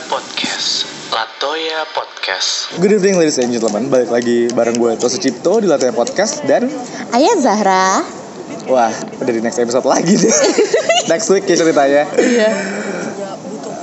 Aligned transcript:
Podcast. 0.00 0.86
Latoya 1.10 1.82
Podcast. 1.90 2.70
Good 2.78 2.94
evening 2.94 3.18
ladies 3.18 3.34
and 3.36 3.50
gentlemen, 3.50 3.90
balik 3.90 4.06
lagi 4.08 4.46
bareng 4.48 4.78
gue 4.78 4.94
Tosu 4.94 5.18
Cipto 5.18 5.58
di 5.58 5.66
Latoya 5.66 5.90
Podcast 5.90 6.46
dan 6.46 6.70
Ayah 7.10 7.34
Zahra. 7.36 8.06
wah 8.64 8.92
udah 9.18 9.32
di 9.32 9.42
next 9.42 9.58
episode 9.58 9.82
lagi 9.82 10.14
deh. 10.14 10.30
next 11.10 11.26
week 11.28 11.42
ya 11.44 11.56
ceritanya. 11.56 12.06
Iya. 12.14 12.50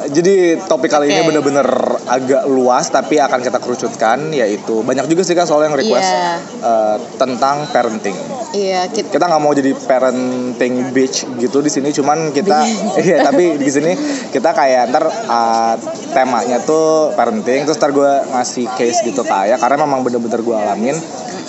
Jadi 0.05 0.35
topik 0.63 0.87
kali 0.87 1.09
ini 1.09 1.19
Oke. 1.19 1.27
bener-bener 1.27 1.67
agak 2.05 2.45
luas 2.45 2.87
tapi 2.87 3.17
akan 3.17 3.41
kita 3.41 3.57
kerucutkan 3.57 4.31
yaitu 4.31 4.85
banyak 4.85 5.09
juga 5.09 5.25
sih 5.25 5.33
kan 5.33 5.43
soal 5.43 5.65
yang 5.65 5.73
request 5.73 6.05
Iya. 6.05 6.31
eh, 6.61 6.97
tentang 7.17 7.67
parenting. 7.69 8.15
Iya, 8.53 8.85
kita 8.91 9.09
Kita 9.09 9.25
nggak 9.25 9.41
mau 9.41 9.53
jadi 9.55 9.71
parenting 9.73 10.93
bitch 10.93 11.25
gitu 11.41 11.63
di 11.63 11.71
sini 11.71 11.89
cuman 11.89 12.29
kita 12.29 12.61
iya 13.05 13.25
tapi 13.25 13.57
di 13.57 13.69
sini 13.71 13.91
kita 14.29 14.53
kayak 14.53 14.93
ntar 14.93 15.05
eh, 15.09 15.73
temanya 16.13 16.61
tuh 16.61 17.15
parenting 17.17 17.65
terus 17.65 17.81
ntar 17.81 17.91
gue 17.95 18.11
ngasih 18.35 18.69
case 18.77 19.01
gitu 19.01 19.25
ke 19.25 19.33
Ayah 19.33 19.57
karena 19.57 19.83
memang 19.83 20.05
bener-bener 20.05 20.39
gue 20.45 20.55
alamin. 20.55 20.95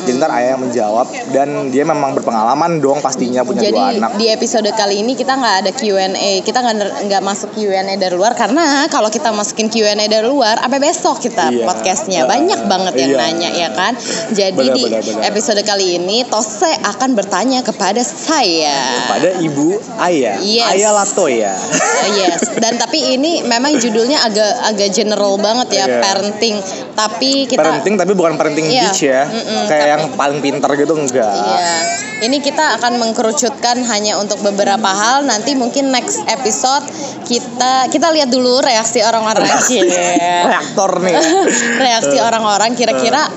Jadi 0.06 0.16
ntar 0.16 0.30
Ayah 0.30 0.55
yang 0.55 0.62
menjawab 0.62 1.06
dan 1.28 1.48
dia 1.69 1.83
memang 1.83 2.14
berpengalaman 2.14 2.78
dong 2.78 2.98
pastinya 2.98 3.42
punya 3.42 3.66
dua 3.66 3.69
jadi 3.69 3.80
anak. 3.98 4.10
di 4.14 4.27
episode 4.28 4.70
kali 4.70 5.02
ini 5.02 5.12
kita 5.12 5.34
nggak 5.34 5.56
ada 5.60 5.70
Q&A, 5.73 6.06
kita 6.41 6.59
nggak 6.60 6.77
nggak 7.05 7.23
masuk 7.23 7.51
Q&A 7.52 7.83
dari 7.92 8.14
luar 8.14 8.33
karena 8.33 8.87
kalau 8.87 9.09
kita 9.09 9.28
masukin 9.28 9.66
Q&A 9.66 9.98
dari 9.98 10.23
luar, 10.23 10.56
apa 10.59 10.78
besok 10.78 11.19
kita 11.19 11.48
Iya. 11.48 11.64
podcastnya 11.64 12.20
Uh, 12.23 12.28
banyak 12.28 12.61
banget 12.64 12.95
yang 12.97 13.11
iya. 13.12 13.19
nanya 13.20 13.50
ya 13.50 13.69
kan. 13.70 13.92
Jadi 14.30 14.55
Benar, 14.56 14.74
di 14.74 14.83
benar, 14.84 15.02
benar. 15.02 15.23
episode 15.27 15.61
kali 15.61 15.97
ini 15.97 16.23
Tose 16.25 16.70
akan 16.86 17.11
bertanya 17.12 17.61
kepada 17.61 18.00
saya. 18.00 19.06
Pada 19.06 19.36
ibu 19.38 19.75
Ayah, 19.98 20.38
Yes. 20.38 20.70
Ayah 20.70 20.91
Latoya. 20.92 21.52
Yes, 22.06 22.55
dan 22.56 22.78
tapi 22.78 23.02
ini 23.11 23.42
memang 23.42 23.77
judulnya 23.77 24.23
agak 24.23 24.47
agak 24.64 24.89
general 24.91 25.34
banget 25.36 25.75
ya 25.75 25.84
Iya. 25.84 25.98
parenting. 25.98 26.56
Tapi 26.92 27.45
kita 27.45 27.58
parenting 27.58 27.95
tapi 27.95 28.12
bukan 28.12 28.34
parenting 28.34 28.64
Iya. 28.64 28.83
bitch 28.86 29.00
ya. 29.02 29.23
Mm-mm, 29.25 29.64
Kayak 29.67 29.83
tapi- 29.92 29.95
yang 29.98 30.12
paling 30.14 30.39
pintar 30.44 30.70
gitu 30.77 30.92
enggak. 30.97 31.27
Iya. 31.27 31.75
Ini 32.16 32.41
kita 32.41 32.80
akan 32.80 32.97
mengkerucutkan 32.97 33.84
hanya 33.84 34.16
untuk 34.16 34.41
beberapa 34.41 34.89
hal. 34.89 35.28
Nanti 35.28 35.52
mungkin 35.52 35.92
next 35.92 36.25
episode 36.25 36.84
kita 37.28 37.92
kita 37.92 38.08
lihat 38.12 38.33
dulu 38.33 38.64
reaksi 38.64 39.05
orang-orang 39.05 39.44
sih. 39.61 39.84
Reaktor 40.50 41.05
nih. 41.05 41.14
reaksi 41.86 42.17
orang-orang 42.17 42.72
kira-kira 42.72 43.28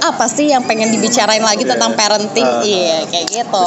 apa 0.00 0.24
sih 0.28 0.48
yang 0.48 0.64
pengen 0.64 0.92
dibicarain 0.92 1.44
lagi 1.44 1.64
tentang 1.64 1.92
parenting? 1.92 2.44
Uh, 2.44 2.64
iya, 2.64 3.04
kayak 3.08 3.26
gitu. 3.28 3.64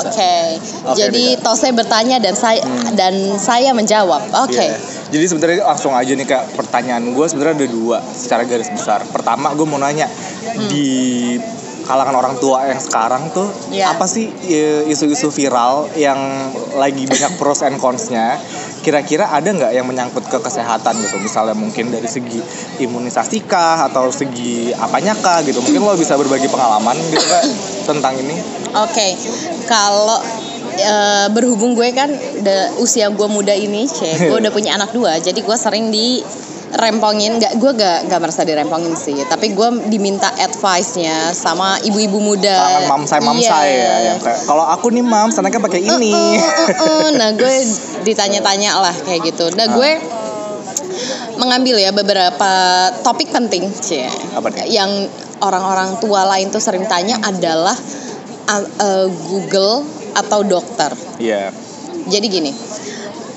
Oke. 0.00 0.36
Oke, 0.84 0.96
Jadi 0.96 1.24
bisa. 1.36 1.44
Tose 1.44 1.68
bertanya 1.72 2.16
dan 2.20 2.34
saya 2.36 2.60
dan 2.96 3.12
saya 3.36 3.72
menjawab. 3.76 4.20
Oke. 4.44 4.64
Iya. 4.64 4.76
Jadi 5.12 5.24
sebenarnya 5.30 5.62
langsung 5.64 5.92
aja 5.94 6.12
nih 6.12 6.26
kak 6.26 6.56
pertanyaan 6.58 7.04
gue 7.12 7.26
sebenarnya 7.28 7.64
ada 7.64 7.68
dua 7.68 7.98
secara 8.12 8.42
garis 8.48 8.68
besar. 8.72 9.04
Pertama 9.08 9.52
gue 9.52 9.66
mau 9.68 9.80
nanya 9.80 10.08
Hmm. 10.54 10.68
di 10.70 10.86
kalangan 11.84 12.16
orang 12.16 12.34
tua 12.40 12.64
yang 12.66 12.80
sekarang 12.80 13.28
tuh 13.30 13.48
Iya. 13.68 13.92
apa 13.92 14.08
sih 14.08 14.28
e, 14.28 14.88
isu-isu 14.88 15.28
viral 15.28 15.88
yang 15.94 16.16
lagi 16.76 17.04
banyak 17.04 17.36
pros 17.36 17.60
and 17.62 17.76
cons-nya? 17.76 18.40
Kira-kira 18.84 19.32
ada 19.32 19.48
nggak 19.48 19.72
yang 19.72 19.88
menyangkut 19.88 20.28
ke 20.28 20.38
kesehatan 20.44 20.92
gitu? 21.00 21.16
Misalnya 21.16 21.56
mungkin 21.56 21.88
dari 21.88 22.04
segi 22.04 22.36
imunisasi 22.84 23.48
kah 23.48 23.88
atau 23.88 24.12
segi 24.12 24.76
apanya 24.76 25.16
kah 25.16 25.40
gitu? 25.40 25.64
Mungkin 25.64 25.80
lo 25.80 25.96
bisa 25.96 26.16
berbagi 26.20 26.48
pengalaman 26.52 26.96
gitu 27.08 27.24
kak 27.24 27.44
tentang 27.88 28.12
ini? 28.20 28.36
Oke, 28.76 29.16
kalau 29.64 30.20
eh, 30.76 31.26
berhubung 31.32 31.72
gue 31.72 31.88
kan 31.96 32.12
udah 32.12 32.76
usia 32.82 33.08
gue 33.08 33.28
muda 33.30 33.56
ini, 33.56 33.88
cek, 33.88 34.28
gue 34.28 34.36
udah 34.42 34.52
punya 34.52 34.76
anak 34.76 34.92
dua, 34.92 35.16
jadi 35.16 35.40
gue 35.40 35.56
sering 35.56 35.88
di 35.88 36.20
rempongin, 36.74 37.38
nggak 37.38 37.54
gue 37.62 37.72
gak, 37.78 37.98
gak 38.10 38.20
merasa 38.20 38.42
dirempongin 38.42 38.98
sih, 38.98 39.14
tapi 39.30 39.54
gue 39.54 39.68
diminta 39.86 40.30
advice-nya 40.34 41.30
sama 41.30 41.78
ibu-ibu 41.86 42.18
muda. 42.18 42.50
kalangan 42.50 42.90
mamsai 42.90 43.20
mamsai 43.22 43.68
Iya. 43.70 43.84
ya 43.86 43.96
yang 44.10 44.18
kayak 44.18 44.40
kalau 44.46 44.64
aku 44.66 44.90
nih 44.90 45.04
mam 45.06 45.30
anaknya 45.30 45.60
pakai 45.62 45.80
ini 45.82 46.14
Uh, 46.14 46.42
uh, 46.42 46.70
uh. 46.74 47.08
Nah 47.14 47.30
gue 47.34 47.54
ditanya-tanya 48.06 48.70
lah 48.78 48.94
kayak 49.06 49.34
gitu. 49.34 49.54
Nah 49.54 49.66
gue 49.70 49.90
mengambil 51.38 51.78
ya 51.82 51.90
beberapa 51.90 52.52
topik 53.02 53.34
penting, 53.34 53.66
cie, 53.82 54.06
yang 54.70 54.90
orang-orang 55.42 55.98
tua 55.98 56.22
lain 56.30 56.50
tuh 56.54 56.62
sering 56.62 56.86
tanya 56.86 57.18
adalah 57.22 57.74
uh, 58.50 58.64
uh, 58.78 59.06
Google 59.30 59.82
atau 60.14 60.46
dokter. 60.46 60.94
Iya. 61.18 61.50
Jadi 62.06 62.26
gini, 62.30 62.52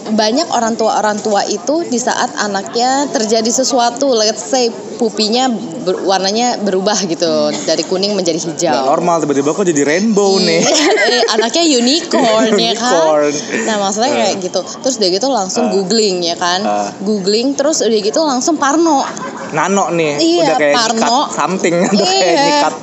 banyak 0.09 0.47
orang 0.50 0.73
tua 0.73 0.97
orang 0.97 1.18
tua 1.18 1.44
itu 1.44 1.84
di 1.84 1.97
saat 1.97 2.31
anaknya 2.38 3.07
terjadi 3.07 3.47
sesuatu, 3.47 4.12
let's 4.12 4.44
say 4.44 4.68
pupinya 4.97 5.45
ber- 5.84 6.01
warnanya 6.03 6.57
berubah 6.57 6.97
gitu 7.06 7.29
dari 7.63 7.84
kuning 7.84 8.13
menjadi 8.13 8.41
hijau. 8.41 8.85
normal 8.88 9.22
tiba-tiba 9.22 9.51
kok 9.51 9.63
jadi 9.63 9.81
rainbow 9.84 10.38
nih. 10.38 10.63
Eh, 11.07 11.23
anaknya 11.31 11.63
unicorn 11.72 12.51
ya 12.53 12.75
kan. 12.75 12.91
Unicorn. 12.91 13.34
Nah 13.63 13.75
maksudnya 13.79 14.12
kayak 14.12 14.35
gitu. 14.44 14.59
Terus 14.59 15.00
udah 15.00 15.09
gitu 15.09 15.28
langsung 15.31 15.63
Ah. 15.66 15.72
googling 15.72 16.19
ya 16.19 16.35
kan. 16.35 16.59
Ah. 16.62 16.90
Googling 17.00 17.56
terus 17.56 17.79
udah 17.79 18.00
gitu 18.01 18.19
langsung 18.22 18.59
parno. 18.59 19.07
Nano 19.50 19.88
nih, 19.90 20.12
Iya, 20.18 20.44
udah 20.44 20.56
kayak 20.56 20.75
Parno. 20.75 20.97
nyikat 20.97 21.31
something, 21.34 21.75
udah 21.94 22.06
kayak 22.06 22.28
Iya. 22.28 22.44
nyikat 22.44 22.74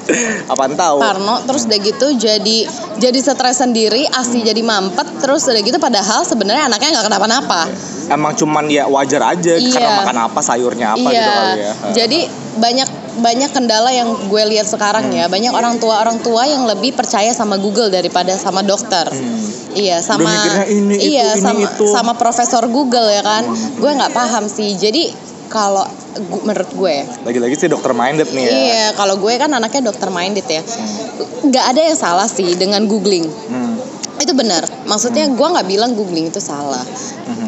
apaan 0.47 0.73
tahu. 0.75 0.97
Parno 0.99 1.35
terus 1.45 1.63
udah 1.65 1.79
gitu 1.79 2.07
jadi 2.15 2.59
jadi 2.95 3.19
stres 3.19 3.59
sendiri, 3.59 4.07
asi 4.07 4.41
Hmm. 4.41 4.47
jadi 4.47 4.63
mampet 4.63 5.09
terus 5.19 5.45
udah 5.45 5.61
gitu 5.61 5.77
padahal 5.77 6.23
sebenarnya 6.23 6.67
anaknya 6.67 6.89
nggak 6.95 7.07
kenapa-napa. 7.07 7.61
Emang 8.07 8.33
cuman 8.35 8.65
ya 8.67 8.85
wajar 8.85 9.23
aja 9.27 9.57
Iya. 9.57 9.73
karena 9.73 9.91
makan 10.01 10.19
apa 10.25 10.41
sayurnya 10.41 10.87
apa 10.93 11.07
iya. 11.07 11.15
gitu 11.15 11.31
kali 11.31 11.53
ya. 11.59 11.73
Jadi 11.95 12.19
banyak 12.55 12.89
banyak 13.15 13.51
kendala 13.51 13.91
yang 13.91 14.09
gue 14.27 14.43
lihat 14.49 14.67
sekarang 14.67 15.09
Hmm. 15.09 15.17
ya. 15.17 15.25
Banyak 15.27 15.51
orang 15.51 15.79
tua 15.79 16.01
orang 16.01 16.19
tua 16.19 16.45
yang 16.45 16.65
lebih 16.65 16.93
percaya 16.93 17.31
sama 17.31 17.57
Google 17.57 17.89
daripada 17.89 18.35
sama 18.35 18.61
dokter. 18.61 19.07
Iya 19.75 19.99
sama 20.01 20.31
ini, 20.71 20.95
itu, 20.95 21.11
iya 21.11 21.35
ini, 21.35 21.43
sama 21.43 21.61
itu. 21.67 21.87
sama 21.91 22.13
profesor 22.15 22.63
Google 22.69 23.11
ya 23.11 23.23
kan. 23.23 23.43
Gue 23.75 23.91
nggak 23.91 24.13
paham 24.13 24.47
sih. 24.47 24.75
Jadi 24.75 25.11
kalau 25.47 25.85
gu- 26.15 26.43
menurut 26.43 26.71
gue 26.71 26.97
Lagi-lagi 27.23 27.55
sih 27.57 27.69
dokter 27.69 27.91
minded 27.91 28.29
nih 28.31 28.43
ya. 28.43 28.53
Iya, 28.53 28.85
kalau 28.95 29.17
gue 29.17 29.33
kan 29.35 29.49
anaknya 29.49 29.89
dokter 29.89 30.09
minded 30.09 30.45
ya. 30.45 30.63
Nggak 31.43 31.65
ada 31.71 31.81
yang 31.83 31.97
salah 31.97 32.27
sih 32.27 32.55
dengan 32.55 32.85
googling. 32.85 33.25
Hmm. 33.25 33.77
Itu 34.17 34.33
benar. 34.33 34.65
Maksudnya 34.85 35.27
gue 35.27 35.47
nggak 35.47 35.67
bilang 35.67 35.93
googling 35.93 36.29
itu 36.29 36.39
salah. 36.39 36.81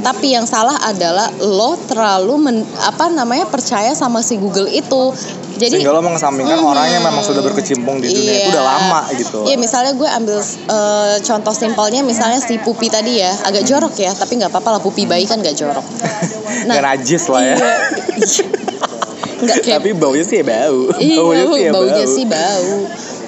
Tapi 0.03 0.33
yang 0.33 0.45
salah 0.45 0.79
adalah 0.81 1.31
lo 1.37 1.75
terlalu 1.83 2.34
men- 2.39 2.69
apa 2.81 3.09
namanya 3.09 3.47
percaya 3.47 3.91
sama 3.93 4.21
si 4.21 4.37
Google 4.37 4.69
itu. 4.69 5.11
Jadi 5.56 5.72
Sehingga 5.72 5.91
lo 5.91 6.00
mengesampingkan 6.00 6.59
Mhm. 6.59 6.69
orang 6.69 6.87
yang 6.87 7.00
memang 7.00 7.21
sudah 7.21 7.41
berkecimpung 7.41 7.97
di 7.99 8.09
dunia 8.09 8.28
itu 8.31 8.41
Iya. 8.43 8.53
udah 8.53 8.65
lama 8.67 9.00
gitu. 9.11 9.39
Iya 9.44 9.56
misalnya 9.56 9.93
gue 9.93 10.05
ambil 10.06 10.39
eh, 10.39 11.17
contoh 11.21 11.53
simpelnya 11.53 12.00
misalnya 12.03 12.37
si 12.39 12.56
pupi 12.59 12.87
tadi 12.87 13.19
ya 13.19 13.33
agak 13.43 13.65
jorok 13.65 13.97
ya 13.97 14.12
tapi 14.12 14.37
nggak 14.37 14.49
apa-apa 14.49 14.77
lah 14.77 14.81
pupi 14.81 15.05
bayi 15.05 15.25
kan 15.25 15.41
nggak 15.41 15.56
jorok. 15.56 15.84
Gak 16.69 16.83
najis 16.83 17.25
lah 17.27 17.43
ya. 17.43 17.56
Iya. 17.56 18.45
Nggak 19.37 19.59
kayak 19.62 19.81
Tapi 19.81 19.91
baunya 19.95 20.25
sih 20.25 20.37
ya 20.41 20.45
bau. 20.45 20.81
Iya, 20.97 21.16
baunya 21.19 21.45
sih 21.47 21.61
ya 21.61 21.71
baunya 21.71 22.05
bau. 22.05 22.15
sih 22.15 22.25
bau. 22.25 22.72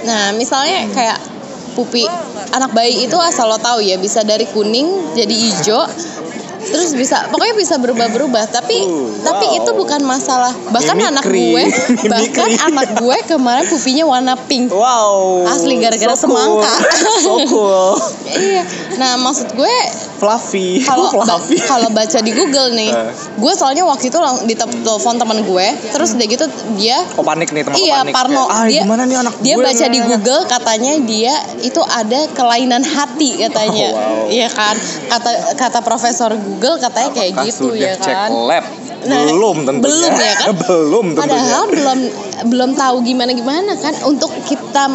Nah, 0.04 0.32
misalnya 0.32 0.88
kayak 0.88 1.18
pupi 1.72 2.08
anak 2.50 2.72
bayi 2.72 3.04
itu 3.04 3.14
asal 3.14 3.46
lo 3.46 3.56
tahu 3.56 3.78
ya 3.78 3.94
bisa 3.96 4.24
dari 4.24 4.48
kuning 4.48 4.88
jadi 5.12 5.30
hijau 5.30 5.84
terus 6.68 6.92
bisa 6.92 7.28
pokoknya 7.28 7.54
bisa 7.56 7.74
berubah-berubah 7.76 8.44
tapi 8.50 8.76
Uh, 8.78 9.10
tapi 9.26 9.44
wow. 9.48 9.58
itu 9.58 9.70
bukan 9.74 10.00
masalah 10.06 10.54
bahkan 10.70 10.96
anak 10.96 11.26
Mimikri. 11.26 11.50
gue 11.50 11.64
bahkan 12.12 12.50
anak 12.70 12.88
gue 12.96 13.16
kemarin 13.26 13.64
pupinya 13.66 14.04
warna 14.06 14.34
pink 14.46 14.70
Wow. 14.70 15.44
Asli 15.48 15.80
gara-gara 15.80 16.14
so 16.14 16.28
cool. 16.28 16.38
semangka. 16.62 16.74
so 17.26 17.34
cool. 17.50 17.92
iya 18.28 18.62
nah 18.96 19.18
maksud 19.18 19.50
gue 19.52 19.74
Fluffy. 20.20 20.82
kalau 20.82 21.08
ba- 21.10 21.24
fluffy. 21.38 21.56
kalau 21.60 21.88
baca 21.88 22.18
di 22.18 22.30
Google 22.30 22.68
nih 22.72 22.90
Eh. 22.90 23.12
gue 23.34 23.52
soalnya 23.52 23.82
waktu 23.82 24.08
itu 24.08 24.18
lang- 24.18 24.42
di 24.42 24.54
telepon 24.54 25.14
teman 25.14 25.38
gue 25.40 25.66
terus 25.88 26.12
udah 26.12 26.26
gitu 26.26 26.44
dia 26.74 26.98
Oh 27.14 27.22
panik 27.22 27.48
nih 27.48 27.62
teman 27.62 27.76
Iya 27.76 27.96
panik. 28.02 28.12
Parno 28.12 28.44
Kayak, 28.44 28.52
ah, 28.52 28.66
dia 28.66 28.82
gimana 28.82 29.02
nih 29.04 29.16
anak 29.16 29.34
dia 29.38 29.54
gue 29.54 29.64
baca 29.64 29.86
di 29.86 29.96
nah." 29.96 30.06
Google 30.08 30.42
katanya 30.44 30.92
dia 31.00 31.34
itu 31.60 31.80
ada 31.82 32.20
kelainan 32.30 32.82
hati 32.82 33.30
katanya 33.40 33.88
Oh, 33.88 33.98
wow. 34.24 34.26
iya 34.28 34.48
kan 34.48 34.74
kata 35.08 35.30
kata 35.54 35.78
profesor 35.80 36.30
Google 36.34 36.76
katanya 36.76 37.10
kayak 37.12 37.32
Apakah 37.32 37.46
gitu 37.46 37.64
sudah 37.68 37.78
ya 37.78 37.94
cek 37.96 38.14
kan 38.16 38.30
lab? 38.44 38.64
Nah, 39.00 39.22
belum 39.24 39.62
tentunya. 39.62 39.86
belum 39.86 40.12
ya 40.18 40.34
kan? 40.36 40.46
belum 40.64 41.06
tentunya. 41.08 41.22
padahal 41.22 41.62
belum 41.70 41.98
belum 42.44 42.70
tahu 42.74 42.96
gimana 43.02 43.30
gimana 43.30 43.72
kan 43.76 43.94
untuk 44.02 44.34
kita 44.42 44.90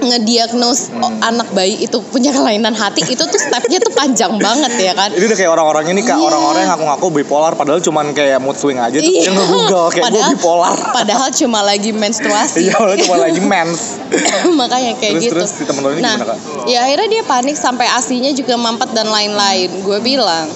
ngediagnos 0.00 0.90
Hmm. 0.90 1.18
anak 1.20 1.50
bayi 1.50 1.78
itu 1.80 1.98
punya 2.04 2.30
kelainan 2.30 2.70
hati 2.70 3.02
itu 3.04 3.18
tuh 3.18 3.36
stepnya 3.36 3.78
tuh 3.78 3.90
panjang 3.90 4.34
banget 4.36 4.72
ya 4.76 4.92
kan 4.92 5.10
Ini 5.10 5.24
udah 5.24 5.36
kayak 5.36 5.50
orang-orang 5.50 5.84
ini 5.88 6.00
kak, 6.00 6.14
Iya. 6.14 6.24
orang-orang 6.24 6.60
yang 6.60 6.70
ngaku-ngaku 6.72 7.06
bipolar 7.16 7.52
padahal 7.52 7.78
cuman 7.78 8.10
kayak 8.10 8.38
mood 8.38 8.54
swing 8.54 8.76
aja 8.76 8.94
tuh 8.94 9.04
Iya. 9.04 9.22
dia 9.24 9.32
nge-google 9.32 9.86
kayak 9.88 10.04
gue 10.04 10.14
Padahal- 10.14 10.32
bipolar. 10.34 10.76
padahal 10.92 11.28
cuma 11.30 11.60
lagi 11.60 11.90
menstruasi 11.90 12.58
Iya, 12.64 12.78
cuma 13.00 13.16
lagi 13.20 13.40
mens. 13.40 13.98
makanya 14.60 14.92
kayak 14.96 15.12
Terus- 15.14 15.24
gitu. 15.24 15.34
terus 15.36 15.50
si 15.52 15.62
temen 15.62 15.82
lo 15.82 15.90
ini 15.90 16.00
nah, 16.00 16.14
gimana, 16.14 16.32
Kak? 16.32 16.38
ya 16.66 16.78
akhirnya 16.82 17.08
dia 17.10 17.22
panik 17.24 17.56
sampai 17.56 17.86
asinya 17.88 18.30
juga 18.30 18.54
mampet 18.54 18.90
dan 18.92 19.06
lain-lain. 19.06 19.70
Gue 19.80 19.98
bilang, 19.98 20.46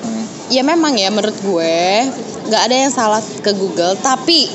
Hmm. 0.00 0.24
ya 0.48 0.62
memang 0.62 0.94
ya 0.94 1.08
menurut 1.08 1.36
gue 1.36 1.74
nggak 2.44 2.62
ada 2.62 2.74
yang 2.76 2.90
salah 2.90 3.18
ke 3.20 3.52
Google 3.52 3.94
tapi 3.96 4.50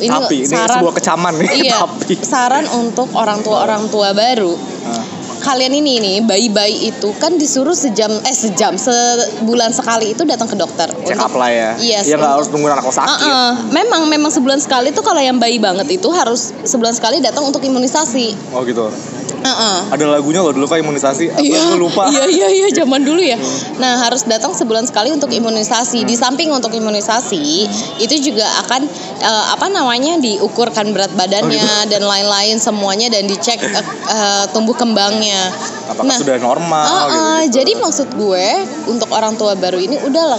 ini, 0.00 0.10
tapi 0.10 0.36
ini 0.42 0.50
saran 0.50 0.76
sebuah 0.80 0.94
kecaman 0.96 1.32
nih 1.38 1.48
iya 1.62 1.78
tapi. 1.84 2.14
saran 2.24 2.66
untuk 2.74 3.08
orang 3.14 3.44
tua 3.44 3.64
orang 3.68 3.84
tua 3.92 4.10
baru. 4.16 4.54
Ah. 4.80 5.04
kalian 5.40 5.72
ini 5.72 5.96
nih 6.04 6.16
bayi-bayi 6.28 6.92
itu 6.92 7.16
kan 7.16 7.32
disuruh 7.40 7.72
sejam 7.72 8.12
eh 8.12 8.36
sejam 8.36 8.76
sebulan 8.76 9.72
sekali 9.72 10.12
itu 10.12 10.28
datang 10.28 10.44
ke 10.44 10.52
dokter. 10.52 10.84
Check 11.08 11.16
up 11.16 11.32
lah 11.32 11.48
ya. 11.48 11.70
Yes, 11.80 12.04
ya 12.04 12.20
nggak 12.20 12.28
untuk- 12.28 12.36
harus 12.36 12.48
tunggu 12.52 12.68
anak 12.68 12.84
sakit. 12.84 13.08
Uh-uh. 13.08 13.50
memang 13.72 14.04
memang 14.04 14.28
sebulan 14.28 14.60
sekali 14.60 14.92
tuh 14.92 15.00
kalau 15.00 15.16
yang 15.16 15.40
bayi 15.40 15.56
banget 15.56 15.88
itu 15.96 16.12
harus 16.12 16.52
sebulan 16.68 16.92
sekali 16.92 17.24
datang 17.24 17.48
untuk 17.48 17.64
imunisasi. 17.64 18.52
Oh 18.52 18.60
gitu 18.68 18.92
Uh-uh. 19.40 19.92
ada 19.92 20.04
lagunya 20.04 20.44
loh 20.44 20.52
dulu 20.52 20.68
kan 20.68 20.80
imunisasi 20.84 21.32
Iya, 21.40 21.72
gue 21.72 21.80
lupa 21.80 22.12
Iya 22.12 22.28
iya 22.28 22.48
iya 22.52 22.68
zaman 22.72 23.00
dulu 23.00 23.20
ya. 23.24 23.40
Nah 23.80 24.04
harus 24.04 24.24
datang 24.28 24.52
sebulan 24.52 24.84
sekali 24.84 25.08
untuk 25.12 25.32
imunisasi. 25.32 26.04
Di 26.04 26.14
samping 26.16 26.52
untuk 26.52 26.72
imunisasi 26.74 27.66
itu 28.00 28.14
juga 28.20 28.44
akan 28.66 28.82
eh, 29.20 29.44
apa 29.54 29.66
namanya 29.72 30.20
diukurkan 30.20 30.92
berat 30.92 31.12
badannya 31.16 31.60
Oh, 31.60 31.82
gitu. 31.84 31.90
dan 31.96 32.02
lain-lain 32.04 32.56
semuanya 32.60 33.08
dan 33.12 33.24
dicek 33.28 33.60
eh, 33.60 33.84
eh, 34.10 34.44
tumbuh 34.52 34.76
kembangnya. 34.76 35.52
apakah 35.90 36.22
sudah 36.22 36.38
normal 36.38 36.86
uh-uh, 36.86 37.02
gitu, 37.02 37.18
gitu. 37.18 37.54
jadi 37.58 37.72
maksud 37.82 38.08
gue 38.14 38.46
untuk 38.86 39.10
orang 39.10 39.34
tua 39.34 39.58
baru 39.58 39.82
ini 39.82 39.98
udahlah 40.06 40.38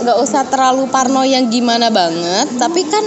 nggak 0.00 0.16
usah 0.16 0.48
terlalu 0.48 0.88
parno 0.88 1.20
yang 1.28 1.52
gimana 1.52 1.92
banget, 1.92 2.48
tapi 2.56 2.88
kan 2.88 3.04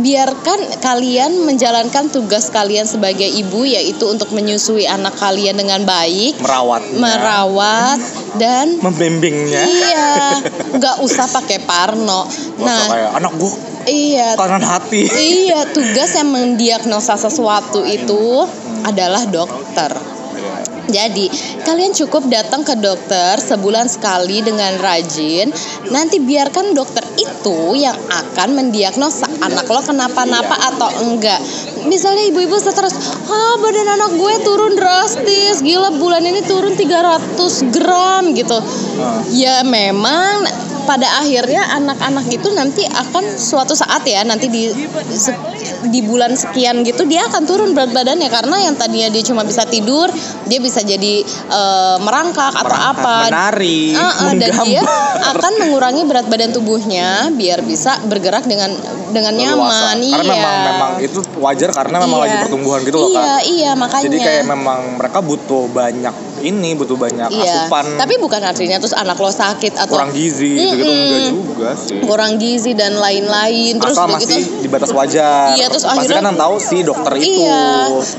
biarkan 0.00 0.80
kalian 0.80 1.44
menjalankan 1.44 2.12
tugas 2.12 2.52
kalian 2.52 2.84
sebagai 2.84 3.26
ibu 3.26 3.64
yaitu 3.64 4.06
untuk 4.08 4.32
menyusui 4.32 4.84
anak 4.84 5.16
kalian 5.16 5.56
dengan 5.56 5.82
baik, 5.84 6.40
merawat 6.40 6.82
merawat 6.96 8.00
dan 8.36 8.80
membimbingnya 8.80 9.64
iya, 9.64 10.12
nggak 10.76 10.96
usah 11.04 11.26
pakai 11.32 11.64
parno. 11.64 12.28
Nah, 12.60 12.82
kayak 12.88 13.10
anak 13.20 13.32
gue 13.40 13.52
iya, 13.88 14.28
kanan 14.36 14.64
hati 14.64 15.06
iya 15.08 15.64
tugas 15.70 16.12
yang 16.16 16.30
mendiagnosa 16.32 17.16
sesuatu 17.16 17.84
itu 17.86 18.44
adalah 18.84 19.24
dokter. 19.26 20.15
Jadi, 20.86 21.26
kalian 21.66 21.92
cukup 21.94 22.30
datang 22.30 22.62
ke 22.62 22.78
dokter 22.78 23.38
sebulan 23.42 23.90
sekali 23.90 24.42
dengan 24.42 24.78
rajin. 24.78 25.50
Nanti 25.90 26.22
biarkan 26.22 26.74
dokter 26.74 27.02
itu 27.18 27.74
yang 27.74 27.96
akan 28.10 28.54
mendiagnosa 28.54 29.26
anak 29.42 29.66
lo 29.66 29.82
kenapa-napa 29.82 30.56
atau 30.74 30.90
enggak. 31.06 31.38
Misalnya 31.86 32.26
ibu-ibu 32.30 32.58
stres, 32.58 32.98
ah 33.30 33.54
badan 33.62 33.86
anak 33.86 34.18
gue 34.18 34.34
turun 34.42 34.74
drastis, 34.74 35.62
gila 35.62 35.94
bulan 35.98 36.26
ini 36.26 36.42
turun 36.42 36.74
300 36.74 37.74
gram 37.74 38.34
gitu. 38.34 38.58
Ah. 38.98 39.22
Ya 39.30 39.62
memang 39.62 40.65
pada 40.86 41.20
akhirnya 41.20 41.66
anak-anak 41.82 42.26
itu 42.30 42.48
nanti 42.54 42.86
akan 42.86 43.34
suatu 43.36 43.74
saat 43.74 44.06
ya 44.06 44.22
nanti 44.22 44.46
di 44.46 44.70
di 45.90 46.00
bulan 46.06 46.38
sekian 46.38 46.86
gitu 46.86 47.02
dia 47.04 47.26
akan 47.26 47.42
turun 47.44 47.70
berat 47.74 47.90
badannya. 47.90 48.30
Karena 48.30 48.56
yang 48.62 48.78
tadinya 48.78 49.10
dia 49.10 49.22
cuma 49.26 49.42
bisa 49.42 49.66
tidur 49.66 50.08
dia 50.46 50.62
bisa 50.62 50.80
jadi 50.86 51.26
eh, 51.26 51.96
merangkak 52.00 52.54
atau 52.54 52.70
Merangkak, 52.70 53.02
apa. 53.02 53.16
menari 53.28 53.92
Ah, 53.98 54.30
ah, 54.30 54.32
dan 54.38 54.52
dia 54.64 54.82
akan 55.34 55.52
mengurangi 55.66 56.02
berat 56.06 56.26
badan 56.30 56.54
tubuhnya 56.54 57.34
biar 57.34 57.66
bisa 57.66 57.98
bergerak 58.06 58.46
dengan 58.46 58.70
dengan 59.16 59.32
nyaman 59.32 59.96
karena 59.96 60.04
iya 60.04 60.20
memang 60.22 60.56
memang 60.66 60.90
itu 61.00 61.18
wajar 61.38 61.70
karena 61.72 61.96
memang 61.98 62.18
Iya. 62.18 62.24
lagi 62.26 62.36
pertumbuhan 62.42 62.80
gitu 62.82 62.96
loh 62.98 63.08
iya 63.08 63.16
kan 63.16 63.40
iya 63.42 63.70
makanya 63.74 64.04
jadi 64.04 64.18
kayak 64.20 64.44
memang 64.46 64.80
mereka 64.94 65.18
butuh 65.20 65.64
banyak 65.68 66.12
ini 66.38 66.70
butuh 66.74 66.94
banyak 66.94 67.28
iya 67.30 67.64
asupan 67.64 67.96
tapi 67.96 68.14
bukan 68.16 68.42
artinya 68.42 68.76
terus 68.76 68.92
anak 68.92 69.16
lo 69.16 69.28
sakit 69.28 69.72
atau 69.74 69.96
kurang 69.96 70.12
gizi 70.12 70.52
gitu 70.52 70.74
gitu 70.76 70.84
Mm-mm. 70.86 71.00
enggak 71.02 71.22
juga 71.26 71.68
sih 71.74 71.96
kurang 72.02 72.32
gizi 72.36 72.72
dan 72.72 72.92
lain-lain 72.94 73.72
terus 73.76 73.96
asal 73.96 74.04
udah 74.04 74.14
masih 74.14 74.28
gitu 74.36 74.60
di 74.60 74.68
batas 74.68 74.92
wajar 74.92 75.56
Iya, 75.56 75.66
terus 75.66 75.84
pasti 75.84 75.98
akhirnya- 76.06 76.24
kan 76.26 76.36
tahu 76.36 76.54
si 76.58 76.76
dokter 76.82 77.12
itu 77.14 77.24
Iya, 77.40 77.64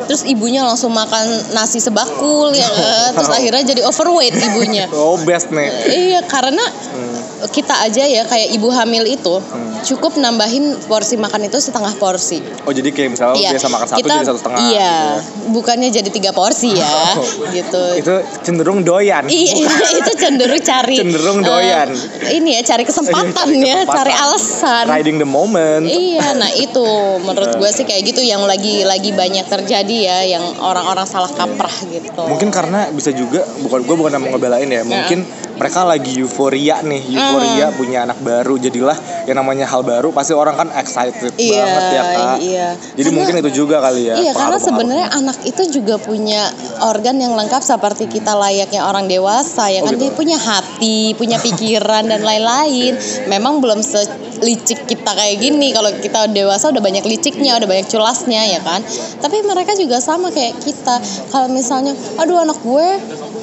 terus 0.03 0.23
ibunya 0.23 0.61
langsung 0.63 0.89
makan 0.91 1.25
nasi 1.51 1.77
sebakul 1.77 2.49
ya 2.51 2.65
kan? 2.65 3.11
Terus 3.15 3.29
akhirnya 3.29 3.63
jadi 3.65 3.81
overweight 3.83 4.33
ibunya. 4.33 4.85
oh 4.97 5.19
best 5.19 5.49
nih 5.49 5.69
Iya, 5.87 6.19
karena 6.25 6.63
Hmm. 6.87 7.17
kita 7.47 7.75
aja 7.79 8.01
ya 8.01 8.23
kayak 8.23 8.49
ibu 8.51 8.67
hamil 8.67 9.05
itu 9.05 9.35
Hmm. 9.43 9.76
Cukup 9.87 10.13
nambahin 10.15 10.75
porsi 10.83 11.15
makan 11.15 11.47
itu 11.47 11.57
setengah 11.57 11.95
porsi. 11.95 12.43
oh 12.61 12.71
jadi 12.71 12.89
kayak 12.89 13.09
misalnya 13.09 13.39
Iya, 13.39 13.49
biasa 13.53 13.67
makan 13.67 13.87
satu 13.87 13.97
kita, 13.97 14.11
jadi 14.11 14.27
satu 14.27 14.37
setengah 14.37 14.59
Iya, 14.61 14.95
gitu 15.15 15.47
bukannya 15.49 15.89
jadi 15.89 16.09
tiga 16.09 16.31
porsi 16.31 16.69
ya, 16.73 16.91
Oh. 17.15 17.23
gitu. 17.49 17.81
ya. 17.89 17.95
itu 17.97 18.13
cenderung 18.41 18.83
doyan 18.83 19.23
Iya, 19.25 19.63
itu 19.99 20.11
cenderung 20.13 20.59
cari 20.59 20.97
Cenderung 20.97 21.39
eh, 21.39 21.47
doyan. 21.47 21.87
ini 22.29 22.49
ya, 22.53 22.61
cari 22.65 22.83
kesempatan 22.83 23.31
cari 23.47 23.63
ya, 23.63 23.79
cari 23.85 24.11
alasan. 24.11 24.85
riding 24.85 25.17
the 25.17 25.25
moment 25.25 25.87
Iya, 25.87 26.35
nah 26.35 26.51
itu 26.65 26.83
menurut 27.19 27.55
gue 27.55 27.69
sih 27.71 27.83
kayak 27.83 28.03
gitu 28.05 28.21
yang 28.21 28.43
lagi 28.43 28.83
lagi 28.83 29.09
banyak 29.11 29.47
terjadi 29.47 29.97
ya, 29.97 30.17
yang 30.27 30.43
orang-orang 30.59 31.05
salah 31.05 31.31
kaprah 31.31 31.73
gitu. 31.87 32.27
mungkin 32.27 32.49
karena 32.49 32.91
bisa 32.91 33.09
juga 33.09 33.47
bukan 33.57 33.81
gue 33.81 33.95
bukan 33.95 34.11
mau 34.17 34.29
ngebelain 34.29 34.67
ya 34.67 34.83
mungkin 34.83 35.23
mereka 35.55 35.81
lagi 35.83 36.17
euforia 36.17 36.81
nih 36.81 37.01
euforia 37.07 37.45
Hmm. 37.67 37.75
punya 37.75 37.99
anak 38.03 38.19
baru 38.19 38.57
jadilah 38.57 38.97
yang 39.25 39.37
namanya 39.37 39.65
hal 39.77 39.83
baru 39.83 40.09
pasti 40.09 40.33
orang 40.33 40.55
kan 40.55 40.69
excited 40.73 41.29
Iya, 41.37 41.61
banget 41.61 41.83
ya 41.87 42.01
kak 42.01 42.37
iya. 42.41 42.67
jadi 42.97 42.97
Karena- 42.97 43.13
mungkin 43.13 43.35
itu 43.37 43.51
juga 43.55 43.77
kali 43.79 44.01
ya 44.03 44.15
Iya, 44.17 44.31
karena 44.33 44.57
sebenarnya 44.57 45.07
anak 45.13 45.37
itu 45.43 45.63
juga 45.69 45.95
punya 45.97 46.49
organ 46.81 47.15
yang 47.15 47.33
lengkap 47.33 47.61
seperti 47.61 48.09
kita 48.09 48.33
layaknya 48.33 48.81
orang 48.81 49.05
dewasa 49.05 49.69
ya 49.69 49.81
Oh, 49.81 49.85
kan 49.85 49.93
gitu. 49.93 50.03
dia 50.03 50.11
punya 50.11 50.37
hati, 50.37 51.13
punya 51.13 51.37
pikiran 51.37 52.03
dan 52.03 52.21
lain-lain. 52.21 52.97
Memang 53.27 53.59
belum 53.59 53.79
selicik 53.79 54.85
kita 54.85 55.11
kayak 55.11 55.37
gini. 55.37 55.69
Kalau 55.69 55.93
kita 55.93 56.25
dewasa 56.27 56.69
udah 56.69 56.79
banyak 56.79 57.03
liciknya, 57.03 57.55
udah 57.55 57.67
banyak 57.67 57.87
culasnya 57.87 58.41
ya 58.47 58.59
kan. 58.59 58.81
Tapi 59.19 59.43
mereka 59.43 59.75
juga 59.75 59.99
sama 59.99 60.29
kayak 60.29 60.57
kita. 60.59 60.97
Kalau 61.29 61.47
misalnya, 61.47 61.91
aduh 62.17 62.41
anak 62.41 62.57
gue 62.59 62.87